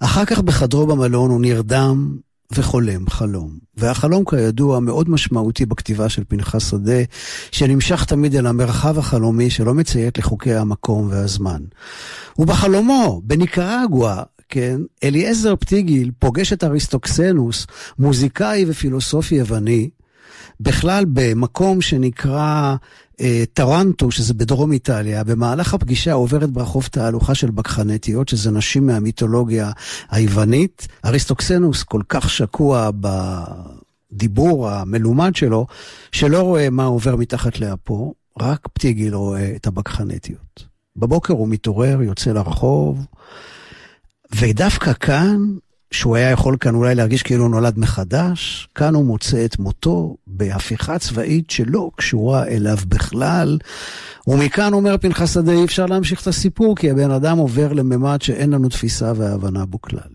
אחר 0.00 0.24
כך 0.24 0.38
בחדרו 0.38 0.86
במלון 0.86 1.30
הוא 1.30 1.40
נרדם 1.40 2.16
וחולם 2.52 3.10
חלום. 3.10 3.58
והחלום 3.76 4.24
כידוע 4.24 4.80
מאוד 4.80 5.10
משמעותי 5.10 5.66
בכתיבה 5.66 6.08
של 6.08 6.22
פנחס 6.28 6.70
שדה, 6.70 7.02
שנמשך 7.50 8.04
תמיד 8.04 8.36
אל 8.36 8.46
המרחב 8.46 8.98
החלומי 8.98 9.50
שלא 9.50 9.74
מציית 9.74 10.18
לחוקי 10.18 10.54
המקום 10.54 11.08
והזמן. 11.10 11.62
ובחלומו, 12.38 13.22
בניקרגואה, 13.24 14.22
כן, 14.48 14.80
אליעזר 15.04 15.56
פטיגיל 15.56 16.10
פוגש 16.18 16.52
את 16.52 16.64
אריסטוקסנוס, 16.64 17.66
מוזיקאי 17.98 18.64
ופילוסוף 18.68 19.32
יווני, 19.32 19.90
בכלל 20.60 21.04
במקום 21.12 21.80
שנקרא 21.80 22.76
אה, 23.20 23.44
טרנטו, 23.52 24.10
שזה 24.10 24.34
בדרום 24.34 24.72
איטליה. 24.72 25.24
במהלך 25.24 25.74
הפגישה 25.74 26.12
עוברת 26.12 26.50
ברחוב 26.50 26.88
תהלוכה 26.90 27.34
של 27.34 27.50
בקחנטיות, 27.50 28.28
שזה 28.28 28.50
נשים 28.50 28.86
מהמיתולוגיה 28.86 29.70
היוונית. 30.10 30.88
אריסטוקסנוס 31.04 31.82
כל 31.82 32.02
כך 32.08 32.30
שקוע 32.30 32.90
בדיבור 34.12 34.70
המלומד 34.70 35.36
שלו, 35.36 35.66
שלא 36.12 36.42
רואה 36.42 36.70
מה 36.70 36.84
עובר 36.84 37.16
מתחת 37.16 37.60
לאפו, 37.60 38.14
רק 38.40 38.68
פטיגיל 38.72 39.14
רואה 39.14 39.52
את 39.56 39.66
הבקחנטיות. 39.66 40.64
בבוקר 40.96 41.34
הוא 41.34 41.48
מתעורר, 41.48 42.02
יוצא 42.02 42.32
לרחוב, 42.32 43.06
ודווקא 44.34 44.92
כאן, 44.92 45.36
שהוא 45.90 46.16
היה 46.16 46.30
יכול 46.30 46.56
כאן 46.60 46.74
אולי 46.74 46.94
להרגיש 46.94 47.22
כאילו 47.22 47.42
הוא 47.42 47.50
נולד 47.50 47.78
מחדש, 47.78 48.68
כאן 48.74 48.94
הוא 48.94 49.04
מוצא 49.04 49.44
את 49.44 49.58
מותו 49.58 50.16
בהפיכה 50.26 50.98
צבאית 50.98 51.50
שלא 51.50 51.90
קשורה 51.96 52.46
אליו 52.46 52.76
בכלל. 52.88 53.58
ומכאן 54.26 54.72
אומר 54.72 54.96
פנחס 54.98 55.34
שדה, 55.34 55.52
אי 55.52 55.64
אפשר 55.64 55.86
להמשיך 55.86 56.22
את 56.22 56.26
הסיפור, 56.26 56.76
כי 56.76 56.90
הבן 56.90 57.10
אדם 57.10 57.38
עובר 57.38 57.72
לממד 57.72 58.22
שאין 58.22 58.50
לנו 58.50 58.68
תפיסה 58.68 59.12
והבנה 59.16 59.66
בו 59.66 59.80
כלל. 59.80 60.10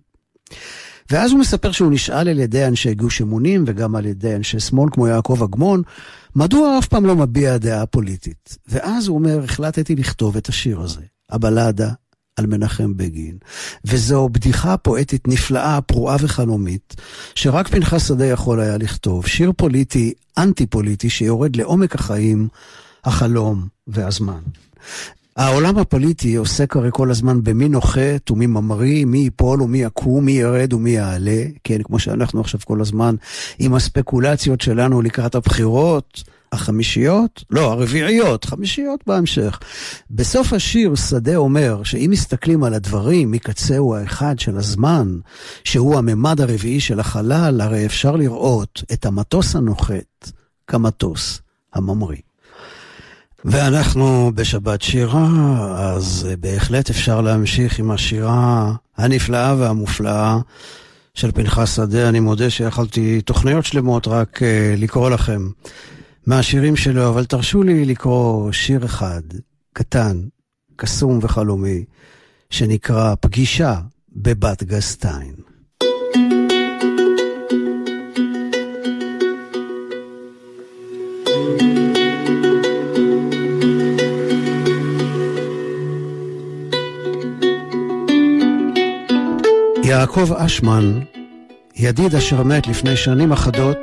ואז 1.12 1.32
הוא 1.32 1.40
מספר 1.40 1.72
שהוא 1.72 1.92
נשאל 1.92 2.30
על 2.30 2.40
ידי 2.40 2.66
אנשי 2.66 2.94
גוש 2.94 3.22
אמונים 3.22 3.64
וגם 3.68 3.96
על 3.96 4.06
ידי 4.06 4.36
אנשי 4.36 4.60
שמאל 4.60 4.90
כמו 4.92 5.08
יעקב 5.08 5.44
אגמון, 5.44 5.82
מדוע 6.36 6.80
אף 6.80 6.88
פעם 6.88 7.06
לא 7.06 7.16
מביע 7.16 7.58
דעה 7.58 7.86
פוליטית. 7.86 8.58
ואז 8.68 9.08
הוא 9.08 9.18
אומר, 9.18 9.44
החלטתי 9.44 9.96
לכתוב 9.96 10.38
את 10.38 10.50
השיר 10.50 10.82
הזה, 10.82 11.02
הבלדה 11.30 11.90
על 12.36 12.46
מנחם 12.48 12.98
בגין. 12.98 13.38
וזו 13.86 14.30
בדיחה 14.30 14.78
פואטית 14.78 15.28
נפלאה, 15.28 15.82
פרועה 15.82 16.18
וחלומית, 16.20 16.96
שרק 17.36 17.68
פנחס 17.68 18.08
שדה 18.08 18.26
יכול 18.26 18.60
היה 18.60 18.78
לכתוב. 18.78 19.28
שיר 19.28 19.52
פוליטי, 19.58 20.14
אנטי 20.38 20.66
פוליטי, 20.66 21.10
שיורד 21.10 21.56
לעומק 21.56 21.96
החיים, 21.96 22.48
החלום 23.06 23.68
והזמן. 23.88 24.40
העולם 25.36 25.78
הפוליטי 25.78 26.36
עוסק 26.36 26.76
הרי 26.76 26.90
כל 26.92 27.12
הזמן 27.12 27.44
במי 27.44 27.70
נוחת 27.70 28.32
ומי 28.32 28.48
ממריא, 28.48 29.06
מי 29.06 29.18
ייפול 29.18 29.62
ומי 29.62 29.78
יקום, 29.78 30.26
מי 30.26 30.32
ירד 30.32 30.74
ומי 30.74 30.90
יעלה, 30.90 31.44
כן, 31.64 31.84
כמו 31.84 32.00
שאנחנו 32.00 32.42
עכשיו 32.42 32.60
כל 32.66 32.82
הזמן 32.82 33.16
עם 33.60 33.74
הספקולציות 33.74 34.62
שלנו 34.62 35.02
לקראת 35.02 35.36
הבחירות. 35.36 36.24
החמישיות? 36.56 37.44
לא, 37.50 37.72
הרביעיות, 37.72 38.46
חמישיות 38.46 39.00
בהמשך. 39.08 39.60
בסוף 40.12 40.54
השיר 40.54 40.96
שדה 40.96 41.36
אומר 41.36 41.84
שאם 41.84 42.10
מסתכלים 42.12 42.64
על 42.64 42.74
הדברים 42.74 43.32
מקצהו 43.32 43.96
האחד 43.96 44.40
של 44.40 44.58
הזמן, 44.58 45.18
שהוא 45.64 45.98
הממד 45.98 46.42
הרביעי 46.42 46.80
של 46.80 47.00
החלל, 47.00 47.62
הרי 47.62 47.86
אפשר 47.86 48.16
לראות 48.16 48.84
את 48.94 49.06
המטוס 49.06 49.56
הנוחת 49.56 50.32
כמטוס 50.68 51.42
הממריא. 51.74 52.22
ואנחנו 53.46 54.32
בשבת 54.36 54.82
שירה, 54.82 55.28
אז 55.78 56.28
בהחלט 56.40 56.90
אפשר 56.90 57.22
להמשיך 57.22 57.80
עם 57.80 57.92
השירה 57.92 58.74
הנפלאה 58.98 59.56
והמופלאה 59.58 60.38
של 61.14 61.32
פנחס 61.32 61.76
שדה. 61.76 62.10
אני 62.10 62.20
מודה 62.20 62.50
שיכולתי 62.50 63.22
תוכניות 63.22 63.66
שלמות 63.66 64.08
רק 64.08 64.42
uh, 64.42 64.46
לקרוא 64.78 65.10
לכם 65.10 65.48
מהשירים 66.28 66.76
שלו, 66.76 67.10
אבל 67.10 67.26
תרשו 67.26 67.64
לי 67.64 67.86
לקרוא 67.86 68.52
שיר 68.52 68.86
אחד, 68.86 69.22
קטן, 69.74 70.22
קסום 70.76 71.20
וחלומי, 71.22 71.84
שנקרא 72.50 73.16
פגישה 73.20 73.80
בבת 74.16 74.64
גסטיין. 74.64 75.36
יעקב 89.84 90.34
אשמן, 90.34 91.00
ידיד 91.76 92.16
אשר 92.16 92.44
מת 92.44 92.68
לפני 92.68 92.98
שנים 92.98 93.32
אחדות, 93.32 93.78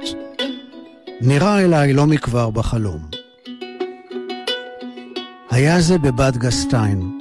נראה 1.24 1.64
אליי 1.64 1.92
לא 1.92 2.06
מכבר 2.06 2.50
בחלום. 2.50 3.00
היה 5.50 5.80
זה 5.80 5.98
בבת 5.98 6.36
גסטיין. 6.36 7.18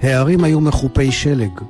הערים 0.00 0.44
היו 0.44 0.60
מחופי 0.60 1.12
שלג. 1.12 1.60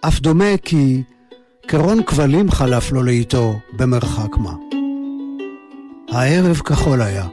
אף 0.00 0.20
דומה 0.20 0.56
כי 0.62 1.02
קרון 1.66 2.02
כבלים 2.02 2.50
חלף 2.50 2.92
לו 2.92 3.02
לאיתו 3.02 3.58
במרחק 3.72 4.36
מה. 4.36 4.54
הערב 6.08 6.56
כחול 6.56 7.02
היה. 7.02 7.26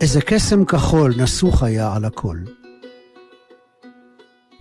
איזה 0.00 0.20
קסם 0.20 0.64
כחול 0.64 1.14
נסוך 1.18 1.62
היה 1.62 1.96
על 1.96 2.04
הכל. 2.04 2.36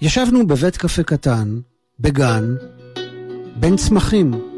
ישבנו 0.01 0.47
בבית 0.47 0.77
קפה 0.77 1.03
קטן, 1.03 1.59
בגן, 1.99 2.55
בין 3.55 3.75
צמחים. 3.75 4.56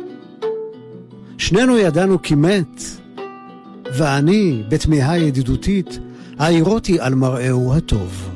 שנינו 1.40 1.78
ידענו 1.78 2.22
כי 2.22 2.36
מת, 2.36 2.84
ואני, 3.98 4.64
בתמיהה 4.70 5.18
ידידותית, 5.18 6.00
העירותי 6.40 7.00
על 7.00 7.16
מראהו 7.16 7.74
הטוב. 7.74 8.30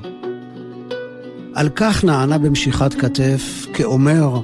על 1.54 1.70
כך 1.70 2.04
נענה 2.04 2.38
במשיכת 2.38 2.93
כתף, 2.93 3.66
כאומר, 3.74 4.39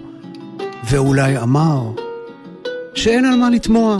ואולי 0.89 1.37
אמר, 1.37 1.91
שאין 2.95 3.25
על 3.25 3.35
מה 3.35 3.49
לתמוע, 3.49 3.97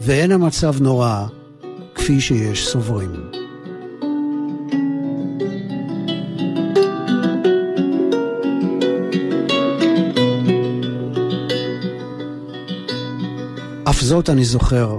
ואין 0.00 0.32
המצב 0.32 0.74
נורא, 0.80 1.26
כפי 1.94 2.20
שיש 2.20 2.68
סוברים. 2.68 3.43
זאת 14.04 14.30
אני 14.30 14.44
זוכר. 14.44 14.98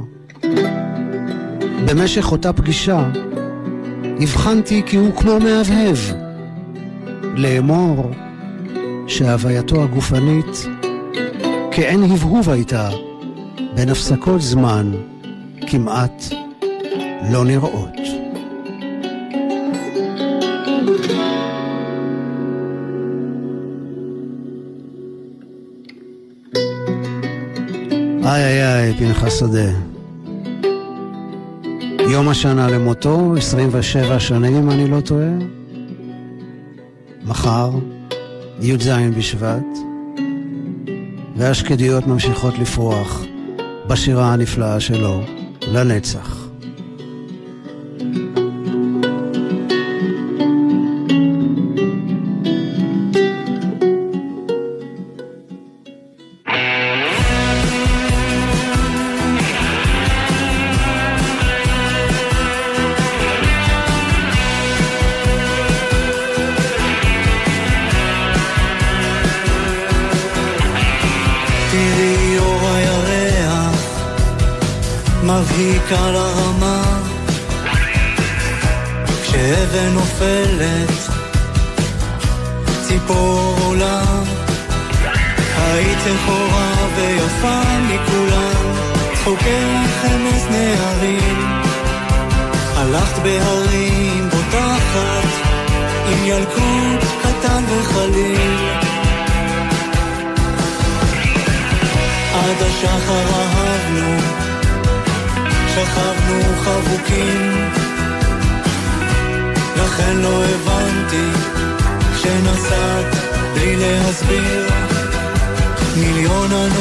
במשך 1.85 2.31
אותה 2.31 2.53
פגישה 2.53 3.09
הבחנתי 4.19 4.83
כי 4.85 4.97
הוא 4.97 5.15
כמו 5.15 5.39
מהבהב. 5.39 5.97
לאמור 7.35 8.11
שהווייתו 9.07 9.83
הגופנית 9.83 10.67
כעין 11.71 12.03
הבהוב 12.03 12.49
הייתה 12.49 12.89
בין 13.75 13.89
הפסקות 13.89 14.41
זמן 14.41 14.91
כמעט 15.67 16.23
לא 17.31 17.45
נראות. 17.45 18.14
איי 28.25 28.43
איי 28.43 28.63
איי, 28.63 28.93
פנחס 28.97 29.39
שדה. 29.39 29.71
יום 32.11 32.29
השנה 32.29 32.69
למותו, 32.69 33.35
27 33.37 34.19
שנים 34.19 34.55
אם 34.55 34.71
אני 34.71 34.87
לא 34.87 35.01
טועה. 35.01 35.29
מחר, 37.23 37.71
י"ז 38.61 38.89
בשבט, 39.17 39.65
והשקדיות 41.35 42.07
ממשיכות 42.07 42.59
לפרוח 42.59 43.23
בשירה 43.87 44.33
הנפלאה 44.33 44.79
שלו, 44.79 45.21
לנצח. 45.67 46.44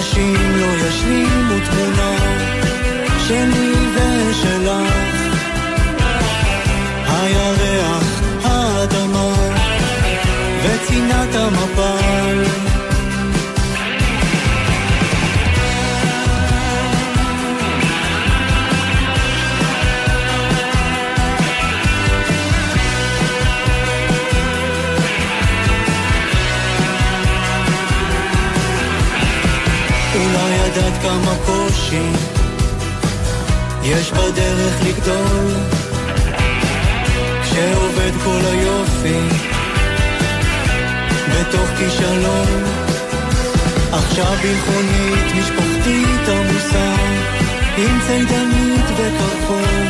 אנשים 0.04 0.56
לא 0.56 0.86
ישלימו 0.86 1.54
תמונה 1.70 2.16
שלי 3.28 3.72
ושלך. 3.94 4.94
הירח, 7.06 8.03
כמה 31.14 31.34
קושי. 31.46 32.10
יש 33.82 34.12
בדרך 34.12 34.82
לגדול. 34.82 35.52
כשעובד 37.42 38.10
כל 38.24 38.40
היופי 38.44 39.20
בתוך 41.30 41.68
כישלון. 41.78 42.64
עכשיו 43.92 44.32
ביטחונית, 44.42 45.34
משפחתית 45.38 46.28
עמוסה 46.28 46.94
עם 47.76 48.00
צידנית 48.06 48.84
וקרחון. 48.96 49.86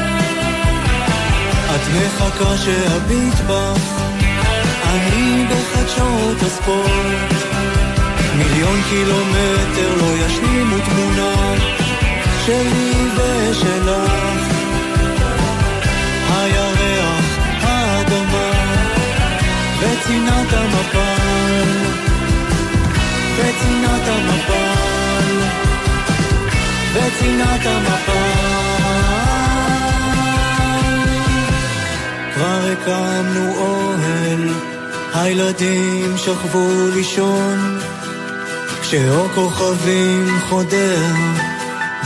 את 1.74 1.80
מחכה 1.94 2.56
שאביט 2.56 3.40
בך 3.48 4.04
אני 4.84 5.44
בחדשות 5.50 6.42
הספורט 6.42 7.43
מיליון 8.38 8.80
קילומטר 8.88 9.94
לא 9.96 10.26
ישלימו 10.26 10.76
תמונה 10.84 11.54
שלי 12.46 12.92
ושלך. 13.16 14.24
הירח, 16.30 17.38
האדמה 17.62 18.50
וצינת 19.80 20.52
המפל, 20.52 21.68
וצינת 23.36 24.08
המפל, 24.08 25.40
וצינת 26.94 27.66
המפל. 27.66 28.54
כבר 32.34 32.60
הקמנו 32.72 33.56
אוהל, 33.56 34.48
הילדים 35.14 36.14
שכבו 36.16 36.88
לישון, 36.94 37.73
כשאור 38.94 39.28
כוכבים 39.28 40.26
חודר, 40.48 41.02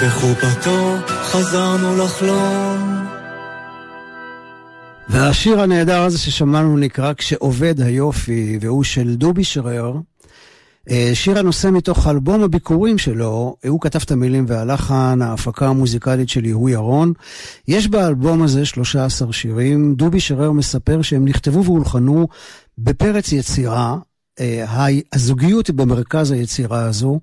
בחופתו 0.03 0.95
חזרנו 1.09 2.05
לחלום. 2.05 3.07
והשיר 5.09 5.61
הנהדר 5.61 6.03
הזה 6.03 6.18
ששמענו 6.18 6.76
נקרא 6.76 7.12
"כשעובד 7.18 7.80
היופי", 7.80 8.59
והוא 8.61 8.84
של 8.84 9.14
דובי 9.14 9.45
שרר. 9.45 9.95
אה, 10.91 11.11
שיר 11.14 11.39
הנושא 11.39 11.68
מתוך 11.72 12.07
אלבום 12.07 12.43
הביקורים 12.43 12.99
שלו, 12.99 13.57
הוא 13.66 13.80
כתב 13.80 14.01
את 14.05 14.11
המילים 14.11 14.45
והלחן, 14.49 15.22
ההפקה 15.22 15.68
המוזיקלית 15.68 16.28
של 16.28 16.45
יהוא 16.45 16.70
ירון. 16.70 17.12
יש 17.68 17.89
באלבום 17.89 18.43
הזה 18.43 18.64
13 18.64 19.32
שירים. 19.32 19.95
דובי 19.95 20.20
שרר 20.20 20.53
מספר 20.53 21.03
שהם 21.03 21.24
נכתבו 21.24 21.64
והולחנו 21.64 22.28
בפרץ 22.78 23.32
יצירה. 23.32 23.97
אה, 24.41 24.89
הזוגיות 25.12 25.66
היא 25.66 25.74
במרכז 25.74 26.30
היצירה 26.30 26.84
הזו. 26.84 27.20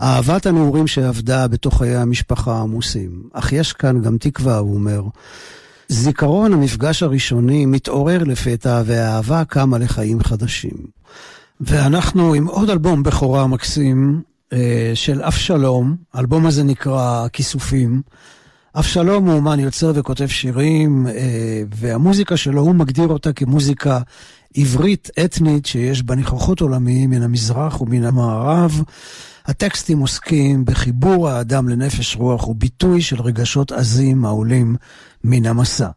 אהבת 0.00 0.46
הנעורים 0.46 0.86
שעבדה 0.86 1.48
בתוך 1.48 1.78
חיי 1.78 1.96
המשפחה 1.96 2.52
העמוסים. 2.52 3.22
אך 3.32 3.52
יש 3.52 3.72
כאן 3.72 4.02
גם 4.02 4.18
תקווה, 4.18 4.58
הוא 4.58 4.74
אומר. 4.74 5.02
זיכרון 5.88 6.52
המפגש 6.52 7.02
הראשוני 7.02 7.66
מתעורר 7.66 8.24
לפתע 8.24 8.82
והאהבה 8.86 9.44
קמה 9.44 9.78
לחיים 9.78 10.22
חדשים. 10.22 10.76
ואנחנו 11.60 12.34
עם 12.34 12.46
עוד 12.46 12.70
אלבום 12.70 13.02
בכורה 13.02 13.46
מקסים 13.46 14.22
אה, 14.52 14.90
של 14.94 15.22
אבשלום, 15.22 15.96
האלבום 16.14 16.46
הזה 16.46 16.64
נקרא 16.64 17.28
כיסופים. 17.32 18.02
אבשלום 18.78 19.26
הוא 19.26 19.34
אומן 19.34 19.60
יוצר 19.60 19.92
וכותב 19.94 20.26
שירים, 20.26 21.06
אה, 21.06 21.62
והמוזיקה 21.74 22.36
שלו, 22.36 22.60
הוא 22.60 22.74
מגדיר 22.74 23.08
אותה 23.08 23.32
כמוזיקה 23.32 24.00
עברית 24.56 25.10
אתנית 25.24 25.66
שיש 25.66 26.02
בה 26.02 26.14
ניחוחות 26.14 26.60
עולמיים 26.60 27.10
מן 27.10 27.22
המזרח 27.22 27.80
ומן 27.80 28.04
המערב. 28.04 28.82
הטקסטים 29.46 29.98
עוסקים 29.98 30.64
בחיבור 30.64 31.28
האדם 31.28 31.68
לנפש 31.68 32.16
רוח 32.16 32.48
וביטוי 32.48 33.00
של 33.02 33.22
רגשות 33.22 33.72
עזים 33.72 34.24
העולים 34.24 34.76
מן 35.24 35.46
המסע. 35.46 35.88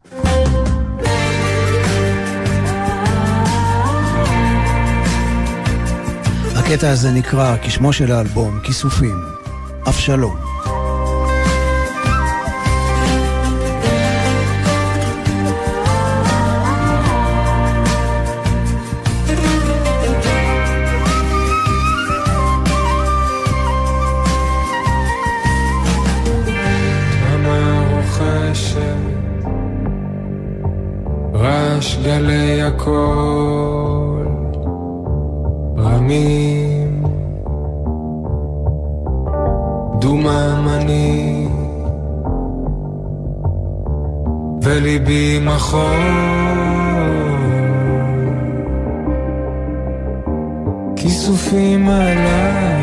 הקטע 6.56 6.90
הזה 6.92 7.12
נקרא, 7.12 7.56
כשמו 7.64 7.94
של 7.94 8.12
האלבום, 8.12 8.60
כיסופים, 8.64 9.16
אבשלום. 9.88 10.51
גלי 32.04 32.62
הקול 32.62 34.28
רמים 35.78 37.04
דוממני 40.00 41.48
וליבי 44.62 45.40
מחול. 45.46 46.42
כיסופים 50.96 51.90
עליי 51.90 52.81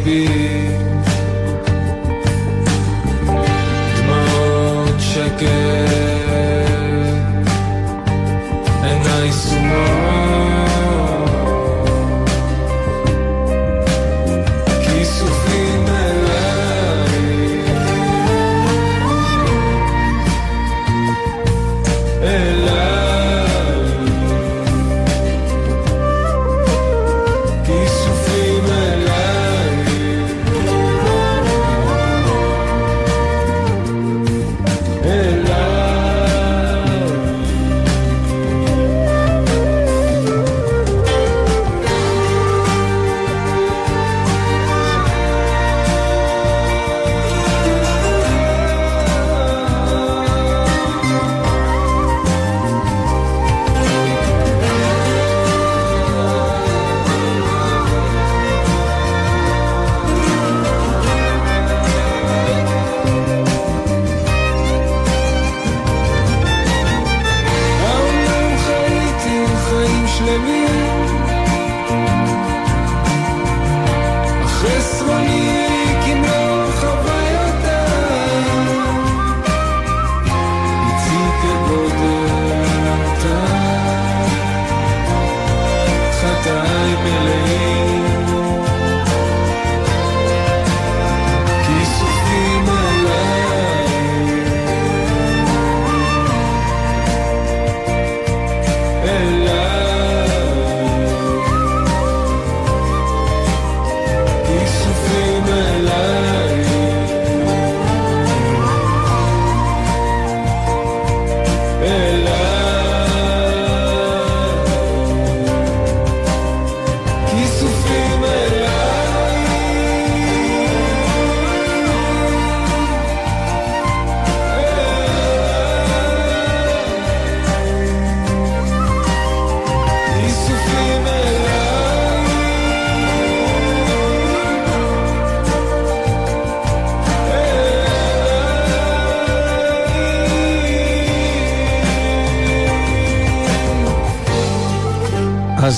baby. 0.00 0.41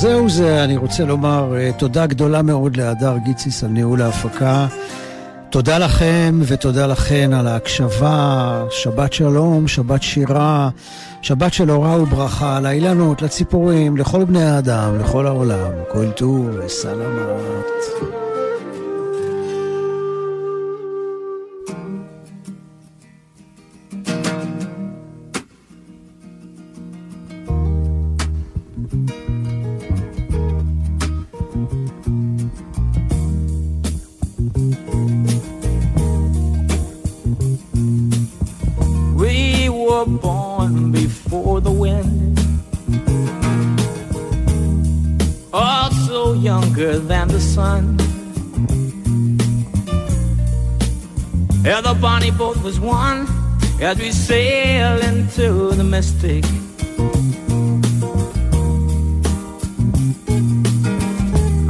זהו 0.04 0.30
זה, 0.30 0.64
אני 0.64 0.76
רוצה 0.76 1.04
לומר 1.04 1.56
אה, 1.56 1.70
תודה 1.76 2.06
גדולה 2.06 2.42
מאוד 2.42 2.76
להדר 2.76 3.16
גיציס 3.24 3.64
על 3.64 3.70
ניהול 3.70 4.02
ההפקה. 4.02 4.66
תודה 5.50 5.78
לכם 5.78 6.40
ותודה 6.42 6.86
לכן 6.86 7.32
על 7.32 7.46
ההקשבה. 7.46 8.64
שבת 8.70 9.12
שלום, 9.12 9.68
שבת 9.68 10.02
שירה, 10.02 10.68
שבת 11.22 11.52
של 11.52 11.70
אורה 11.70 12.02
וברכה, 12.02 12.60
לאילנות, 12.60 13.22
לציפורים, 13.22 13.96
לכל 13.96 14.24
בני 14.24 14.44
האדם, 14.44 14.98
לכל 15.00 15.26
העולם. 15.26 15.72
כל 15.92 16.10
טוב 16.10 16.48
וסלמת. 16.58 17.73
as 53.81 53.97
we 53.97 54.11
sail 54.11 54.99
into 55.09 55.71
the 55.79 55.83
mystic. 55.83 56.43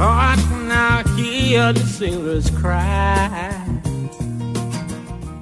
Oh, 0.02 0.16
I 0.30 0.34
can 0.48 0.62
now 0.68 1.04
hear 1.16 1.72
the 1.72 1.86
sailors 1.98 2.50
cry. 2.50 3.50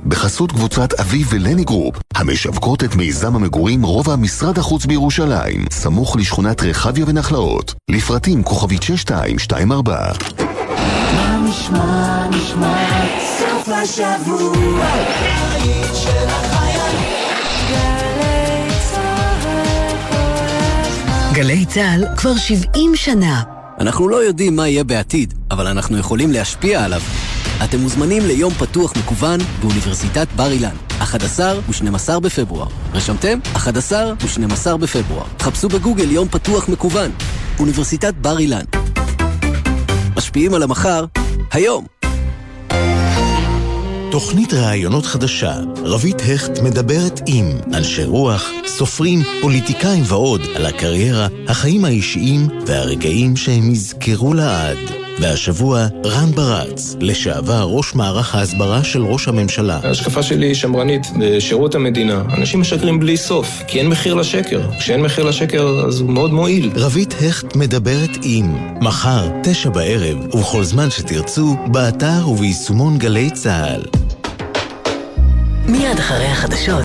בחסות 0.09 0.53
קבוצת 0.53 1.01
אביב 1.01 1.26
ולני 1.30 1.64
גרופ, 1.64 1.96
המשווקות 2.24 2.84
את 2.84 2.95
מיזם 2.95 3.36
המגורים 3.36 3.84
רובע 3.84 4.15
משרד 4.15 4.57
החוץ 4.57 4.86
בירושלים, 4.86 5.65
סמוך 5.71 6.15
לשכונת 6.15 6.63
רחביה 6.63 7.05
ונחלאות, 7.07 7.74
לפרטים 7.91 8.43
כוכבית 8.43 8.84
6224. 8.84 10.11
מה 11.15 11.45
נשמע, 11.49 12.28
נשמע, 12.30 13.05
סוף 13.39 13.69
השבוע, 13.69 14.86
של 15.93 16.28
גלי 21.34 21.65
צה"ל 21.65 22.05
כבר 22.17 22.36
70 22.36 22.95
שנה. 22.95 23.43
אנחנו 23.80 24.07
לא 24.09 24.24
יודעים 24.24 24.55
מה 24.55 24.67
יהיה 24.67 24.84
בעתיד, 24.84 25.34
אבל 25.51 25.67
אנחנו 25.67 25.97
יכולים 25.97 26.32
להשפיע 26.32 26.84
עליו. 26.84 27.01
אתם 27.64 27.80
מוזמנים 27.80 28.26
ליום 28.26 28.53
פתוח 28.53 28.93
מקוון 28.97 29.39
באוניברסיטת 29.61 30.28
בר 30.36 30.51
אילן, 30.51 30.76
11 30.89 31.53
ו-12 31.70 32.20
בפברואר. 32.20 32.68
רשמתם? 32.93 33.39
11 33.55 34.14
ו-12 34.22 34.78
בפברואר. 34.78 35.26
חפשו 35.39 35.70
בגוגל 35.70 36.11
יום 36.11 36.28
פתוח 36.28 36.70
מקוון. 36.70 37.11
אוניברסיטת 37.59 38.14
בר 38.14 38.39
אילן. 38.39 38.64
משפיעים 40.16 40.53
על 40.53 40.64
המחר, 40.64 41.05
היום. 41.51 41.86
תוכנית 44.11 44.53
ראיונות 44.53 45.05
חדשה, 45.05 45.55
רבית 45.78 46.18
הכט 46.22 46.59
מדברת 46.59 47.22
עם 47.26 47.45
אנשי 47.74 48.03
רוח, 48.03 48.49
סופרים, 48.66 49.24
פוליטיקאים 49.41 50.03
ועוד 50.07 50.41
על 50.55 50.66
הקריירה, 50.66 51.28
החיים 51.47 51.86
האישיים 51.86 52.47
והרגעים 52.66 53.36
שהם 53.36 53.72
יזכרו 53.72 54.34
לעד. 54.34 55.03
והשבוע 55.20 55.88
רן 56.05 56.32
ברץ, 56.32 56.95
לשעבר 56.99 57.68
ראש 57.70 57.95
מערך 57.95 58.36
ההסברה 58.36 58.84
של 58.84 59.01
ראש 59.01 59.28
הממשלה. 59.28 59.80
ההשקפה 59.84 60.24
שלי 60.24 60.45
היא 60.45 60.55
שמרנית 60.55 61.07
בשירות 61.20 61.76
המדינה. 61.76 62.24
אנשים 62.38 62.61
משקרים 62.61 62.99
בלי 62.99 63.18
סוף, 63.18 63.61
כי 63.68 63.80
אין 63.80 63.88
מחיר 63.88 64.14
לשקר. 64.14 64.61
כשאין 64.80 65.01
מחיר 65.01 65.24
לשקר 65.24 65.84
אז 65.88 65.99
הוא 65.99 66.09
מאוד 66.09 66.34
מועיל. 66.34 66.72
רבית 66.76 67.14
הכט 67.30 67.55
מדברת 67.55 68.18
עם 68.24 68.55
מחר, 68.82 69.30
תשע 69.43 69.70
בערב, 69.70 70.36
ובכל 70.36 70.64
זמן 70.64 70.89
שתרצו, 70.89 71.55
באתר 71.68 72.30
וביישומון 72.30 72.97
גלי 72.97 73.30
צה"ל. 73.30 73.82
מיד 75.68 75.99
אחרי 75.99 76.26
החדשות 76.26 76.82